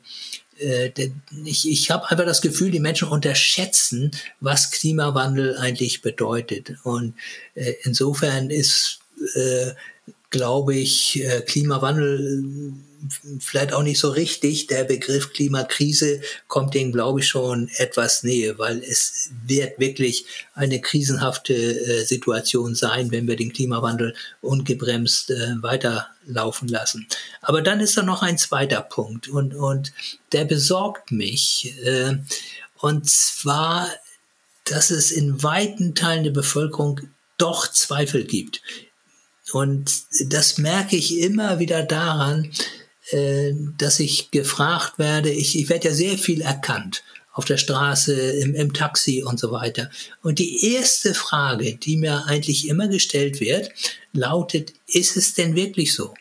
[1.46, 6.74] ich, ich habe einfach das Gefühl, die Menschen unterschätzen, was Klimawandel eigentlich bedeutet.
[6.84, 7.16] Und
[7.56, 9.00] äh, insofern ist,
[9.36, 9.72] äh,
[10.30, 12.74] glaube ich, äh, Klimawandel
[13.40, 14.68] vielleicht auch nicht so richtig.
[14.68, 20.82] Der Begriff Klimakrise kommt dem, glaube ich, schon etwas näher, weil es wird wirklich eine
[20.82, 27.08] krisenhafte äh, Situation sein, wenn wir den Klimawandel ungebremst äh, weiterlaufen lassen.
[27.42, 29.94] Aber dann ist da noch ein zweiter Punkt und, und
[30.32, 31.74] der besorgt mich.
[31.84, 32.18] Äh,
[32.78, 33.88] und zwar,
[34.66, 37.02] dass es in weiten Teilen der Bevölkerung
[37.38, 38.62] doch Zweifel gibt.
[39.52, 42.52] Und das merke ich immer wieder daran,
[43.12, 47.04] äh, dass ich gefragt werde, ich, ich werde ja sehr viel erkannt
[47.34, 49.90] auf der Straße, im, im Taxi und so weiter.
[50.22, 53.70] Und die erste Frage, die mir eigentlich immer gestellt wird,
[54.12, 56.14] lautet, ist es denn wirklich so?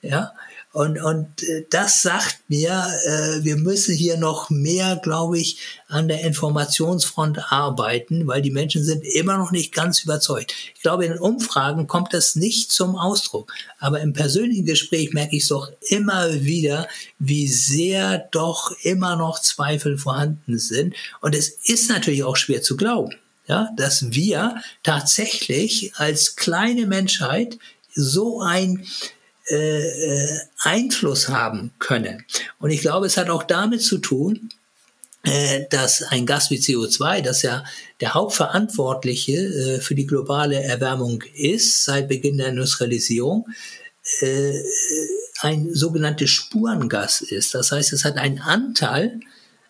[0.00, 0.32] Ja,
[0.72, 6.08] und, und äh, das sagt mir, äh, wir müssen hier noch mehr, glaube ich, an
[6.08, 10.54] der Informationsfront arbeiten, weil die Menschen sind immer noch nicht ganz überzeugt.
[10.74, 13.52] Ich glaube, in den Umfragen kommt das nicht zum Ausdruck.
[13.78, 19.42] Aber im persönlichen Gespräch merke ich es doch immer wieder, wie sehr doch immer noch
[19.42, 20.94] Zweifel vorhanden sind.
[21.20, 23.14] Und es ist natürlich auch schwer zu glauben.
[23.46, 27.58] Ja, dass wir tatsächlich als kleine Menschheit
[27.94, 28.86] so ein
[29.50, 32.24] äh, äh, Einfluss haben können.
[32.60, 34.50] Und ich glaube, es hat auch damit zu tun,
[35.24, 37.64] äh, dass ein Gas wie CO2, das ja
[38.00, 43.46] der Hauptverantwortliche äh, für die globale Erwärmung ist, seit Beginn der Industrialisierung,
[45.40, 47.54] ein sogenanntes Spurengas ist.
[47.54, 49.20] Das heißt, es hat einen Anteil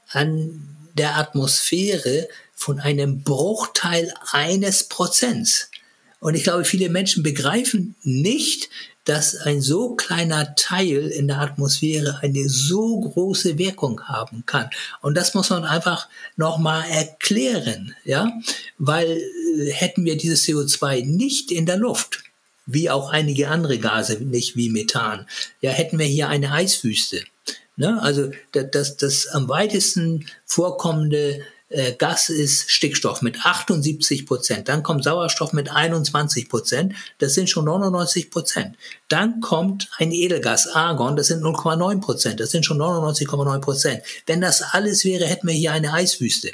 [0.09, 5.71] an der Atmosphäre von einem Bruchteil eines Prozents.
[6.19, 8.71] Und ich glaube, viele Menschen begreifen nicht,
[9.05, 14.71] dass ein so kleiner Teil in der Atmosphäre eine so große Wirkung haben kann.
[15.01, 18.33] Und das muss man einfach nochmal erklären, ja,
[18.79, 22.23] weil äh, hätten wir dieses CO2 nicht in der Luft,
[22.67, 25.27] wie auch einige andere Gase, nicht wie Methan,
[25.61, 27.25] ja, hätten wir hier eine Eiswüste.
[27.77, 28.01] Ne?
[28.01, 31.45] Also das, das, das am weitesten vorkommende
[31.99, 34.69] Gas ist Stickstoff mit 78 Prozent.
[34.69, 36.95] Dann kommt Sauerstoff mit 21 Prozent.
[37.19, 38.77] Das sind schon 99 Prozent.
[39.09, 42.41] Dann kommt ein Edelgas, Argon, das sind 0,9 Prozent.
[42.41, 44.03] Das sind schon 99,9 Prozent.
[44.27, 46.51] Wenn das alles wäre, hätten wir hier eine Eiswüste.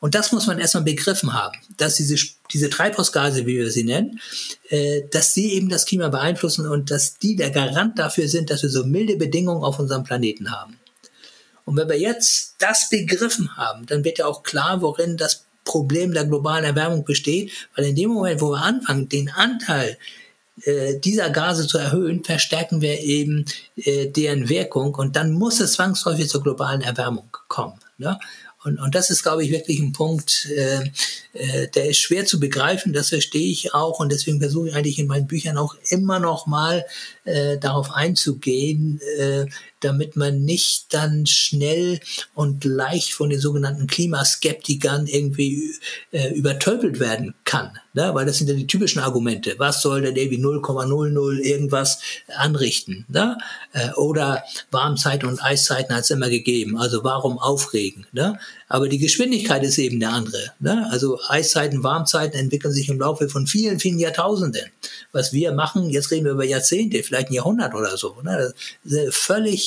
[0.00, 2.16] Und das muss man erstmal begriffen haben, dass diese,
[2.50, 4.18] diese Treibhausgase, wie wir sie nennen,
[4.70, 8.62] äh, dass die eben das Klima beeinflussen und dass die der Garant dafür sind, dass
[8.62, 10.78] wir so milde Bedingungen auf unserem Planeten haben.
[11.70, 16.12] Und wenn wir jetzt das begriffen haben, dann wird ja auch klar, worin das Problem
[16.12, 19.96] der globalen Erwärmung besteht, weil in dem Moment, wo wir anfangen, den Anteil
[20.62, 23.44] äh, dieser Gase zu erhöhen, verstärken wir eben
[23.76, 27.78] äh, deren Wirkung und dann muss es zwangsläufig zur globalen Erwärmung kommen.
[27.98, 28.18] Ne?
[28.64, 30.90] Und, und das ist, glaube ich, wirklich ein Punkt, äh,
[31.34, 34.98] äh, der ist schwer zu begreifen, das verstehe ich auch und deswegen versuche ich eigentlich
[34.98, 36.84] in meinen Büchern auch immer noch mal
[37.24, 39.46] äh, darauf einzugehen, äh,
[39.80, 42.00] damit man nicht dann schnell
[42.34, 45.74] und leicht von den sogenannten Klimaskeptikern irgendwie
[46.12, 47.72] äh, übertölpelt werden kann.
[47.92, 48.10] Ne?
[48.14, 49.54] Weil das sind ja die typischen Argumente.
[49.58, 52.00] Was soll denn irgendwie 0,00 irgendwas
[52.36, 53.04] anrichten?
[53.08, 53.36] Ne?
[53.72, 56.78] Äh, oder Warmzeiten und Eiszeiten hat es immer gegeben.
[56.78, 58.06] Also warum aufregen?
[58.12, 58.38] Ne?
[58.68, 60.52] Aber die Geschwindigkeit ist eben eine andere.
[60.60, 60.86] Ne?
[60.90, 64.70] Also Eiszeiten, Warmzeiten entwickeln sich im Laufe von vielen, vielen Jahrtausenden.
[65.10, 68.16] Was wir machen, jetzt reden wir über Jahrzehnte, vielleicht ein Jahrhundert oder so.
[68.22, 68.54] Ne?
[68.84, 69.12] Sind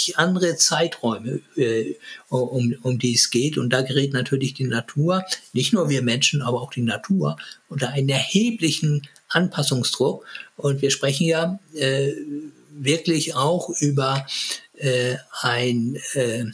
[0.04, 1.96] völlig andere Zeiträume, äh,
[2.30, 3.58] um, um die es geht.
[3.58, 5.24] Und da gerät natürlich die Natur,
[5.54, 7.38] nicht nur wir Menschen, aber auch die Natur,
[7.70, 10.26] unter einen erheblichen Anpassungsdruck.
[10.58, 12.14] Und wir sprechen ja äh,
[12.72, 14.26] wirklich auch über
[14.78, 16.46] äh, ein äh,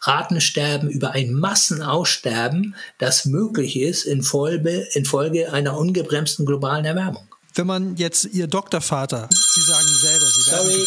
[0.00, 7.26] Artensterben, über ein Massenaussterben, das möglich ist infolge, infolge einer ungebremsten globalen Erwärmung.
[7.54, 10.70] Wenn man jetzt Ihr Doktorvater, Sie sagen selber, Sie werden.
[10.70, 10.86] Sorry.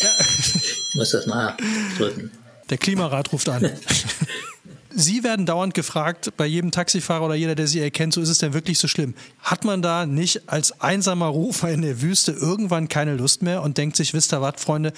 [0.00, 0.74] Ja.
[0.94, 1.56] Ich muss das mal
[1.98, 2.30] drücken.
[2.70, 3.68] Der Klimarat ruft an.
[4.94, 8.38] Sie werden dauernd gefragt, bei jedem Taxifahrer oder jeder, der Sie erkennt, so ist es
[8.38, 9.14] denn wirklich so schlimm?
[9.40, 13.76] Hat man da nicht als einsamer Rufer in der Wüste irgendwann keine Lust mehr und
[13.76, 14.92] denkt sich, wisst ihr was, Freunde,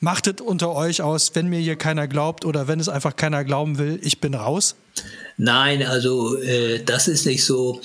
[0.00, 3.78] Machtet unter euch aus, wenn mir hier keiner glaubt oder wenn es einfach keiner glauben
[3.78, 4.76] will, ich bin raus?
[5.38, 7.80] Nein, also äh, das ist nicht so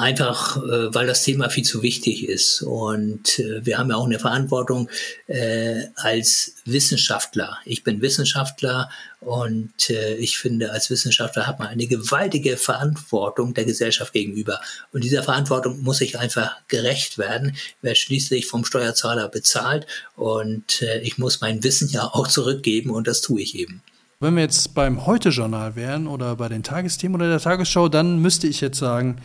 [0.00, 2.62] einfach, äh, weil das Thema viel zu wichtig ist.
[2.62, 4.88] Und äh, wir haben ja auch eine Verantwortung
[5.26, 7.58] äh, als Wissenschaftler.
[7.64, 8.90] Ich bin Wissenschaftler
[9.20, 14.60] und äh, ich finde, als Wissenschaftler hat man eine gewaltige Verantwortung der Gesellschaft gegenüber.
[14.92, 17.56] Und dieser Verantwortung muss ich einfach gerecht werden.
[17.82, 19.86] Werde schließlich vom Steuerzahler bezahlt
[20.16, 23.82] und äh, ich muss mein Wissen ja auch zurückgeben und das tue ich eben.
[24.22, 28.46] Wenn wir jetzt beim Heute-Journal wären oder bei den Tagesthemen oder der Tagesschau, dann müsste
[28.48, 29.16] ich jetzt sagen,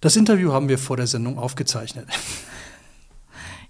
[0.00, 2.06] das Interview haben wir vor der Sendung aufgezeichnet.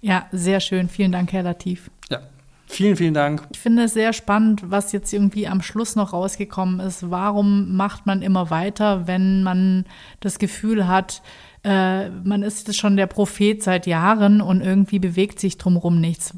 [0.00, 0.88] Ja, sehr schön.
[0.88, 1.90] Vielen Dank, Herr Latif.
[2.08, 2.20] Ja,
[2.66, 3.42] vielen, vielen Dank.
[3.52, 7.10] Ich finde es sehr spannend, was jetzt irgendwie am Schluss noch rausgekommen ist.
[7.10, 9.84] Warum macht man immer weiter, wenn man
[10.20, 11.22] das Gefühl hat,
[11.64, 16.32] äh, man ist schon der Prophet seit Jahren und irgendwie bewegt sich drumherum nichts?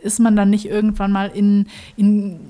[0.00, 1.66] Ist man dann nicht irgendwann mal in,
[1.96, 2.40] in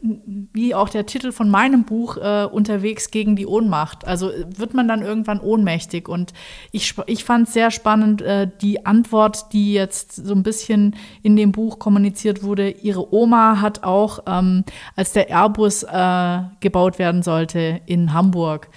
[0.00, 4.06] wie auch der Titel von meinem Buch, äh, unterwegs gegen die Ohnmacht.
[4.06, 6.08] Also äh, wird man dann irgendwann ohnmächtig.
[6.08, 6.32] Und
[6.72, 11.36] ich, ich fand es sehr spannend, äh, die Antwort, die jetzt so ein bisschen in
[11.36, 12.70] dem Buch kommuniziert wurde.
[12.70, 18.68] Ihre Oma hat auch, ähm, als der Airbus äh, gebaut werden sollte in Hamburg,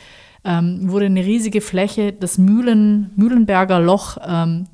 [0.43, 4.65] ähm, wurde eine riesige Fläche, das Mühlen, Mühlenberger Loch, ähm,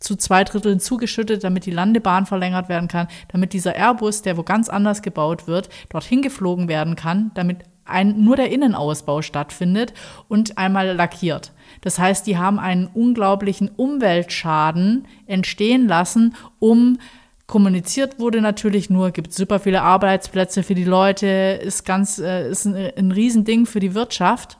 [0.00, 4.42] zu zwei Dritteln zugeschüttet, damit die Landebahn verlängert werden kann, damit dieser Airbus, der wo
[4.42, 9.92] ganz anders gebaut wird, dorthin geflogen werden kann, damit ein, nur der Innenausbau stattfindet
[10.28, 11.52] und einmal lackiert.
[11.82, 16.98] Das heißt, die haben einen unglaublichen Umweltschaden entstehen lassen, um
[17.46, 22.64] kommuniziert wurde natürlich nur, gibt super viele Arbeitsplätze für die Leute, ist ganz, äh, ist
[22.64, 24.59] ein, ein Riesending für die Wirtschaft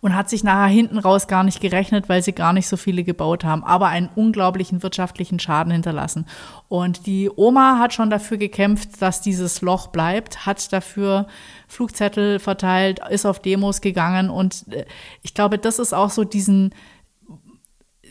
[0.00, 3.04] und hat sich nachher hinten raus gar nicht gerechnet, weil sie gar nicht so viele
[3.04, 6.26] gebaut haben, aber einen unglaublichen wirtschaftlichen Schaden hinterlassen.
[6.68, 11.26] Und die Oma hat schon dafür gekämpft, dass dieses Loch bleibt, hat dafür
[11.66, 14.86] Flugzettel verteilt, ist auf Demos gegangen und äh,
[15.22, 16.74] ich glaube, das ist auch so diesen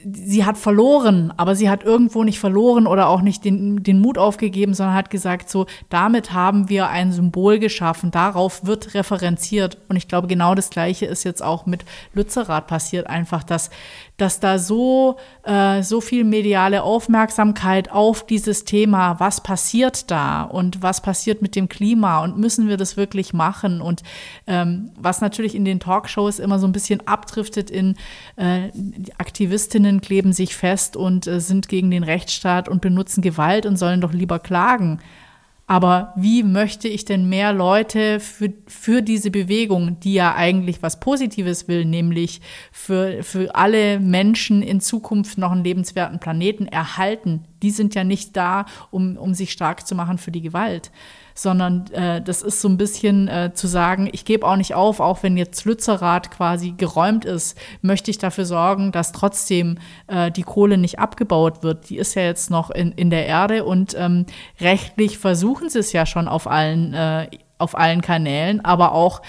[0.04, 4.18] sie hat verloren, aber sie hat irgendwo nicht verloren oder auch nicht den, den Mut
[4.18, 9.78] aufgegeben, sondern hat gesagt, so, damit haben wir ein Symbol geschaffen, darauf wird referenziert.
[9.89, 13.70] Und ich glaube, genau das Gleiche ist jetzt auch mit Lützerath passiert, einfach, dass
[14.18, 20.82] dass da so, äh, so viel mediale Aufmerksamkeit auf dieses Thema, was passiert da und
[20.82, 24.01] was passiert mit dem Klima und müssen wir das wirklich machen und
[24.47, 27.95] ähm, was natürlich in den Talkshows immer so ein bisschen abdriftet in
[28.36, 33.68] äh, die Aktivistinnen kleben sich fest und äh, sind gegen den Rechtsstaat und benutzen Gewalt
[33.68, 34.99] und sollen doch lieber klagen.
[35.70, 41.01] Aber wie möchte ich denn mehr Leute für, für diese Bewegung, die ja eigentlich was
[41.01, 42.39] Positives will, nämlich
[42.72, 47.43] für, für alle Menschen in Zukunft noch einen lebenswerten Planeten erhalten?
[47.61, 50.89] Die sind ja nicht da, um, um sich stark zu machen für die Gewalt
[51.38, 55.00] sondern äh, das ist so ein bisschen äh, zu sagen, ich gebe auch nicht auf,
[55.00, 59.78] auch wenn jetzt Lützerath quasi geräumt ist, möchte ich dafür sorgen, dass trotzdem
[60.08, 61.90] äh, die Kohle nicht abgebaut wird.
[61.90, 64.26] Die ist ja jetzt noch in, in der Erde und ähm,
[64.60, 67.28] rechtlich versuchen sie es ja schon auf allen, äh,
[67.60, 69.22] auf allen Kanälen, aber auch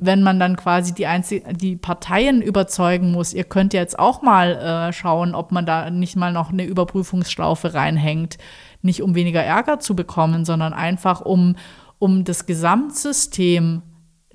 [0.00, 4.88] wenn man dann quasi die, Einzig die Parteien überzeugen muss, ihr könnt jetzt auch mal
[4.88, 8.38] äh, schauen, ob man da nicht mal noch eine Überprüfungsschlaufe reinhängt
[8.84, 11.56] nicht um weniger Ärger zu bekommen, sondern einfach um,
[11.98, 13.82] um das Gesamtsystem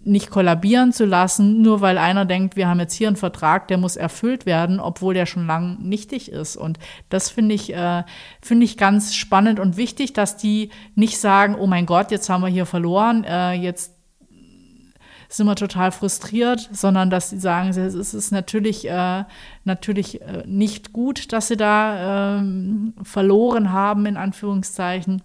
[0.04, 3.78] nicht kollabieren zu lassen, nur weil einer denkt, wir haben jetzt hier einen Vertrag, der
[3.78, 6.56] muss erfüllt werden, obwohl der schon lang nichtig ist.
[6.56, 6.80] Und
[7.10, 8.04] das finde ich, äh,
[8.42, 12.42] finde ich ganz spannend und wichtig, dass die nicht sagen, oh mein Gott, jetzt haben
[12.42, 13.99] wir hier verloren, äh, jetzt
[15.30, 19.24] sind wir total frustriert, sondern dass sie sagen, es ist natürlich, äh,
[19.64, 22.44] natürlich äh, nicht gut, dass sie da äh,
[23.04, 25.22] verloren haben, in Anführungszeichen.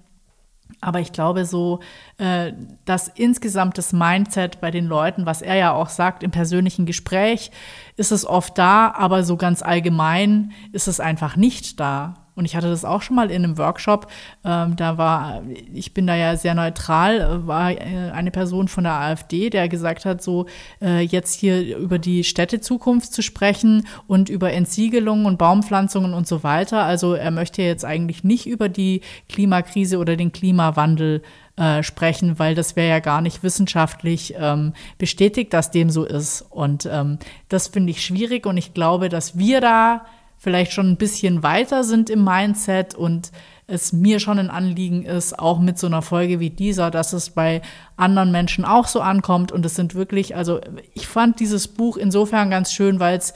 [0.82, 1.80] Aber ich glaube so,
[2.18, 2.52] äh,
[2.84, 7.50] dass insgesamt das Mindset bei den Leuten, was er ja auch sagt im persönlichen Gespräch,
[7.96, 12.23] ist es oft da, aber so ganz allgemein ist es einfach nicht da.
[12.34, 14.08] Und ich hatte das auch schon mal in einem Workshop.
[14.44, 18.94] Ähm, da war, ich bin da ja sehr neutral, war äh, eine Person von der
[18.94, 20.46] AfD, der gesagt hat, so
[20.80, 26.42] äh, jetzt hier über die Städtezukunft zu sprechen und über Entsiegelungen und Baumpflanzungen und so
[26.42, 26.84] weiter.
[26.84, 31.22] Also er möchte jetzt eigentlich nicht über die Klimakrise oder den Klimawandel
[31.56, 36.42] äh, sprechen, weil das wäre ja gar nicht wissenschaftlich ähm, bestätigt, dass dem so ist.
[36.50, 37.18] Und ähm,
[37.48, 40.04] das finde ich schwierig und ich glaube, dass wir da
[40.44, 43.32] vielleicht schon ein bisschen weiter sind im Mindset und
[43.66, 47.30] es mir schon ein Anliegen ist, auch mit so einer Folge wie dieser, dass es
[47.30, 47.62] bei
[47.96, 49.52] anderen Menschen auch so ankommt.
[49.52, 50.60] Und es sind wirklich, also
[50.92, 53.32] ich fand dieses Buch insofern ganz schön, weil es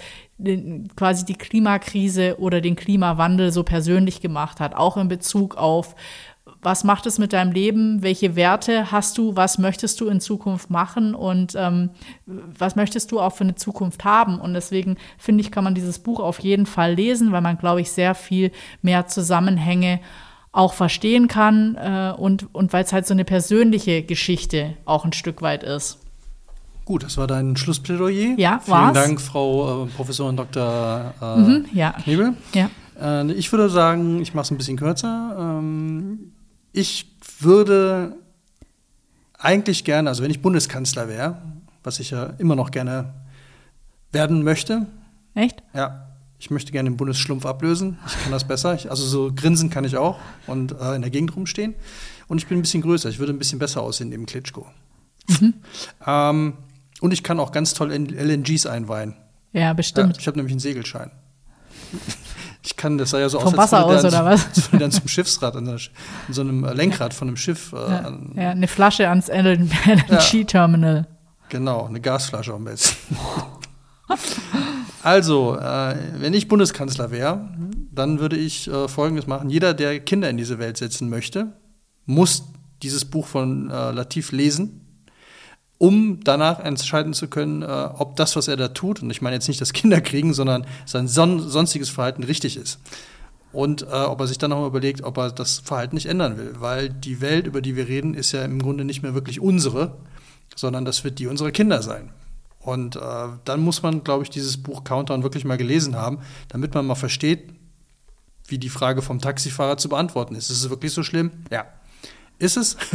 [0.97, 5.97] quasi die Klimakrise oder den Klimawandel so persönlich gemacht hat, auch in Bezug auf
[6.63, 8.03] was macht es mit deinem Leben?
[8.03, 9.37] Welche Werte hast du?
[9.37, 11.15] Was möchtest du in Zukunft machen?
[11.15, 11.91] Und ähm,
[12.27, 14.41] was möchtest du auch für eine Zukunft haben?
[14.41, 17.81] Und deswegen finde ich, kann man dieses Buch auf jeden Fall lesen, weil man, glaube
[17.81, 18.51] ich, sehr viel
[18.83, 20.01] mehr Zusammenhänge
[20.51, 25.13] auch verstehen kann äh, und, und weil es halt so eine persönliche Geschichte auch ein
[25.13, 25.99] Stück weit ist.
[26.85, 28.35] Gut, das war dein Schlussplädoyer.
[28.39, 28.95] Ja, Vielen war's.
[28.95, 31.15] Dank, Frau äh, Professorin Dr.
[31.21, 31.93] Äh, mhm, ja.
[31.93, 32.33] Knebel.
[32.55, 32.71] Ja.
[33.01, 35.37] Äh, ich würde sagen, ich mache es ein bisschen kürzer.
[35.39, 36.33] Ähm,
[36.79, 37.11] ich
[37.41, 38.15] würde
[39.37, 41.43] eigentlich gerne, also wenn ich Bundeskanzler wäre,
[41.83, 43.15] was ich ja immer noch gerne
[44.13, 44.87] werden möchte.
[45.35, 45.63] Echt?
[45.75, 46.05] Ja.
[46.41, 47.99] Ich möchte gerne den Bundesschlumpf ablösen.
[48.07, 48.75] Ich kann das besser.
[48.75, 51.75] Ich, also so grinsen kann ich auch und äh, in der Gegend rumstehen.
[52.29, 53.09] Und ich bin ein bisschen größer.
[53.09, 54.67] Ich würde ein bisschen besser aussehen neben Klitschko.
[55.27, 55.55] Mhm.
[56.07, 56.53] ähm,
[57.01, 59.17] und ich kann auch ganz toll LNGs einweihen.
[59.53, 60.17] Ja, bestimmt.
[60.17, 61.11] Ja, ich habe nämlich einen Segelschein.
[62.63, 64.73] Ich kann, das sah ja so Vom aus, Wasser als aus, würde der oder was?
[64.73, 65.79] würde so einem Schiffsrad, an
[66.29, 67.73] so einem äh, Lenkrad von einem Schiff.
[67.73, 71.07] Äh, Ja, an, ja, eine Flasche ans LNG-Terminal.
[71.51, 73.17] Genau, eine Gasflasche am besten.
[75.03, 77.49] also, äh, wenn ich Bundeskanzler wäre,
[77.91, 79.49] dann würde ich äh, Folgendes machen.
[79.49, 81.55] Jeder, der Kinder in diese Welt setzen möchte,
[82.05, 82.45] muss
[82.83, 84.88] dieses Buch von äh, Latif lesen,
[85.79, 89.37] um danach entscheiden zu können, äh, ob das, was er da tut, und ich meine
[89.37, 92.81] jetzt nicht das Kinderkriegen, sondern sein son sonstiges Verhalten richtig ist.
[93.53, 96.57] Und äh, ob er sich dann nochmal überlegt, ob er das Verhalten nicht ändern will.
[96.59, 99.97] Weil die Welt, über die wir reden, ist ja im Grunde nicht mehr wirklich unsere,
[100.55, 102.11] sondern das wird die unserer Kinder sein.
[102.61, 103.01] Und äh,
[103.45, 106.19] dann muss man, glaube ich, dieses Buch Countdown wirklich mal gelesen haben,
[106.49, 107.55] damit man mal versteht,
[108.47, 110.51] wie die Frage vom Taxifahrer zu beantworten ist.
[110.51, 111.31] Ist es wirklich so schlimm?
[111.51, 111.67] Ja.
[112.39, 112.77] Ist es?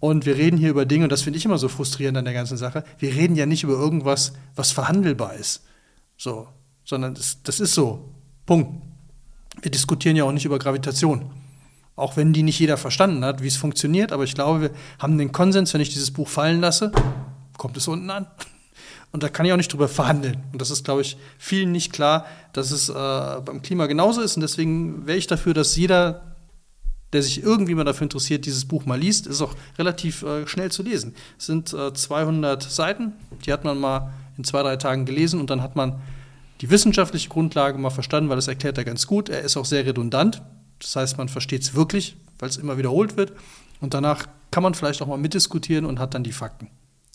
[0.00, 2.34] Und wir reden hier über Dinge, und das finde ich immer so frustrierend an der
[2.34, 2.84] ganzen Sache.
[2.98, 5.62] Wir reden ja nicht über irgendwas, was verhandelbar ist.
[6.16, 6.48] So.
[6.84, 8.08] Sondern das, das ist so.
[8.46, 8.82] Punkt.
[9.62, 11.30] Wir diskutieren ja auch nicht über Gravitation.
[11.96, 14.10] Auch wenn die nicht jeder verstanden hat, wie es funktioniert.
[14.10, 16.92] Aber ich glaube, wir haben den Konsens, wenn ich dieses Buch fallen lasse,
[17.58, 18.26] kommt es unten an.
[19.12, 20.42] Und da kann ich auch nicht drüber verhandeln.
[20.52, 24.36] Und das ist, glaube ich, vielen nicht klar, dass es äh, beim Klima genauso ist.
[24.36, 26.29] Und deswegen wäre ich dafür, dass jeder,
[27.12, 29.26] der sich irgendwie mal dafür interessiert, dieses Buch mal liest.
[29.26, 31.14] Ist auch relativ äh, schnell zu lesen.
[31.38, 33.12] Es sind äh, 200 Seiten.
[33.44, 36.00] Die hat man mal in zwei, drei Tagen gelesen und dann hat man
[36.60, 39.28] die wissenschaftliche Grundlage mal verstanden, weil das erklärt er ganz gut.
[39.28, 40.42] Er ist auch sehr redundant.
[40.78, 43.32] Das heißt, man versteht es wirklich, weil es immer wiederholt wird.
[43.80, 46.68] Und danach kann man vielleicht auch mal mitdiskutieren und hat dann die Fakten.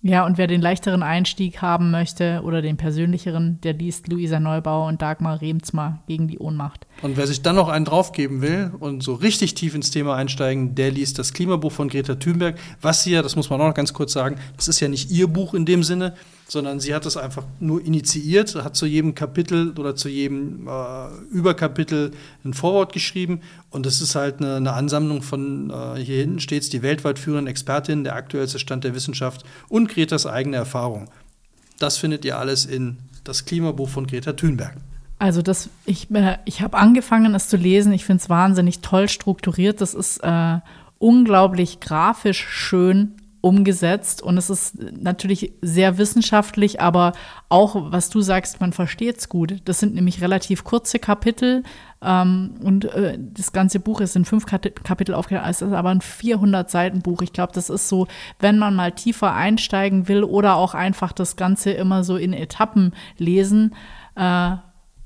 [0.07, 4.87] Ja, und wer den leichteren Einstieg haben möchte oder den persönlicheren, der liest Luisa Neubauer
[4.87, 6.85] und Dagmar Remzma gegen die Ohnmacht.
[7.01, 10.75] Und wer sich dann noch einen draufgeben will und so richtig tief ins Thema einsteigen,
[10.75, 12.59] der liest das Klimabuch von Greta Thunberg.
[12.81, 15.09] Was sie ja, das muss man auch noch ganz kurz sagen, das ist ja nicht
[15.09, 16.13] ihr Buch in dem Sinne,
[16.47, 21.07] sondern sie hat es einfach nur initiiert, hat zu jedem Kapitel oder zu jedem äh,
[21.31, 22.11] Überkapitel
[22.43, 23.41] ein Vorwort geschrieben.
[23.71, 27.47] Und das ist halt eine, eine Ansammlung von, äh, hier hinten steht die weltweit führenden
[27.47, 31.09] Expertinnen, der aktuellste Stand der Wissenschaft und Gretas eigene Erfahrung.
[31.79, 34.75] Das findet ihr alles in das Klimabuch von Greta Thunberg.
[35.17, 37.91] Also das, ich, äh, ich habe angefangen, es zu lesen.
[37.91, 39.81] Ich finde es wahnsinnig toll strukturiert.
[39.81, 40.59] Das ist äh,
[40.99, 43.15] unglaublich grafisch schön
[43.45, 47.13] umgesetzt und es ist natürlich sehr wissenschaftlich, aber
[47.47, 49.61] auch, was du sagst, man versteht es gut.
[49.65, 51.61] Das sind nämlich relativ kurze Kapitel
[52.01, 55.47] ähm, und äh, das ganze Buch ist in fünf Kapitel aufgeteilt.
[55.47, 57.21] Es ist aber ein 400-Seiten-Buch.
[57.21, 58.07] Ich glaube, das ist so,
[58.39, 62.95] wenn man mal tiefer einsteigen will oder auch einfach das Ganze immer so in Etappen
[63.19, 63.75] lesen,
[64.15, 64.55] äh,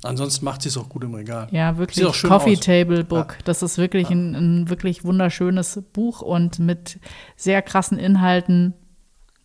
[0.01, 1.47] Ansonsten macht sie es auch gut im Regal.
[1.51, 2.59] ja, wirklich Coffee aus.
[2.61, 3.37] Table Book.
[3.43, 6.99] Das ist wirklich ein, ein wirklich wunderschönes Buch und mit
[7.35, 8.73] sehr krassen Inhalten.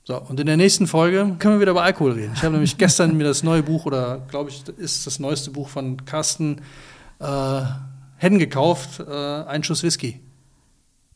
[0.04, 2.32] So, und in der nächsten Folge können wir wieder über Alkohol reden.
[2.34, 5.68] Ich habe nämlich gestern mir das neue Buch, oder glaube ich, ist das neueste Buch
[5.68, 6.60] von Carsten
[7.20, 7.62] äh,
[8.16, 10.20] Henn gekauft, äh, Ein Schuss Whisky.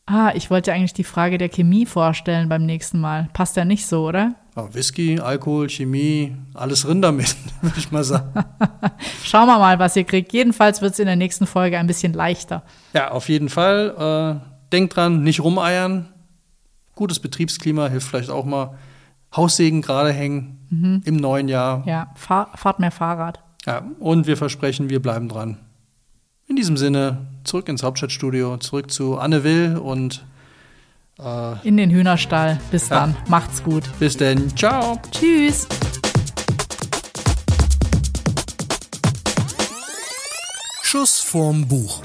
[0.05, 3.29] Ah, ich wollte eigentlich die Frage der Chemie vorstellen beim nächsten Mal.
[3.33, 4.33] Passt ja nicht so, oder?
[4.59, 8.33] Ja, Whisky, Alkohol, Chemie, alles drin damit, würde ich mal sagen.
[9.23, 10.33] Schauen wir mal, was ihr kriegt.
[10.33, 12.63] Jedenfalls wird es in der nächsten Folge ein bisschen leichter.
[12.93, 14.41] Ja, auf jeden Fall.
[14.41, 16.07] Äh, denkt dran, nicht rumeiern.
[16.95, 18.77] Gutes Betriebsklima hilft vielleicht auch mal.
[19.35, 21.83] Haussegen gerade hängen im neuen Jahr.
[21.85, 23.39] Ja, fahr, fahrt mehr Fahrrad.
[23.65, 25.57] Ja, und wir versprechen, wir bleiben dran.
[26.47, 30.25] In diesem Sinne, zurück ins Hauptstadtstudio, zurück zu Anne Will und
[31.23, 32.59] äh, In den Hühnerstall.
[32.71, 32.99] Bis Ja.
[33.01, 33.17] dann.
[33.27, 33.83] Macht's gut.
[33.99, 34.55] bis denn.
[34.55, 34.99] Ciao.
[35.11, 35.67] Tschüss.
[40.81, 42.01] Schuss vorm Buch.